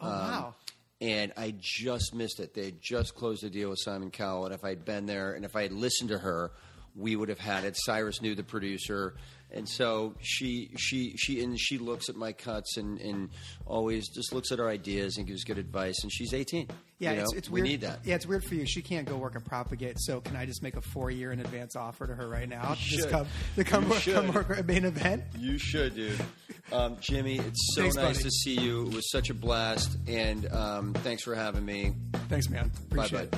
[0.00, 0.46] Oh wow.
[0.46, 0.54] Um,
[1.00, 2.54] and I just missed it.
[2.54, 5.44] They had just closed the deal with Simon Cowell, and if I'd been there and
[5.44, 6.50] if I had listened to her,
[6.96, 7.76] we would have had it.
[7.76, 9.14] Cyrus knew the producer,
[9.52, 13.30] and so she she she and she looks at my cuts and, and
[13.66, 15.96] always just looks at our ideas and gives good advice.
[16.02, 16.68] And she's eighteen.
[16.98, 17.38] Yeah, you it's, know?
[17.38, 17.68] it's we weird.
[17.68, 18.00] need that.
[18.04, 18.66] Yeah, it's weird for you.
[18.66, 21.38] She can't go work at Propagate, so can I just make a four year in
[21.40, 22.74] advance offer to her right now?
[22.74, 23.10] to just should.
[23.10, 23.26] come
[23.56, 25.22] to come, You work, come work at main event.
[25.38, 26.20] You should, dude.
[26.72, 28.24] Um, Jimmy, it's so Thanks, nice buddy.
[28.24, 28.88] to see you.
[28.88, 31.94] It was such a blast, and um, thanks for having me.
[32.28, 32.70] Thanks, man.
[32.90, 33.20] Bye, bye.
[33.22, 33.34] it.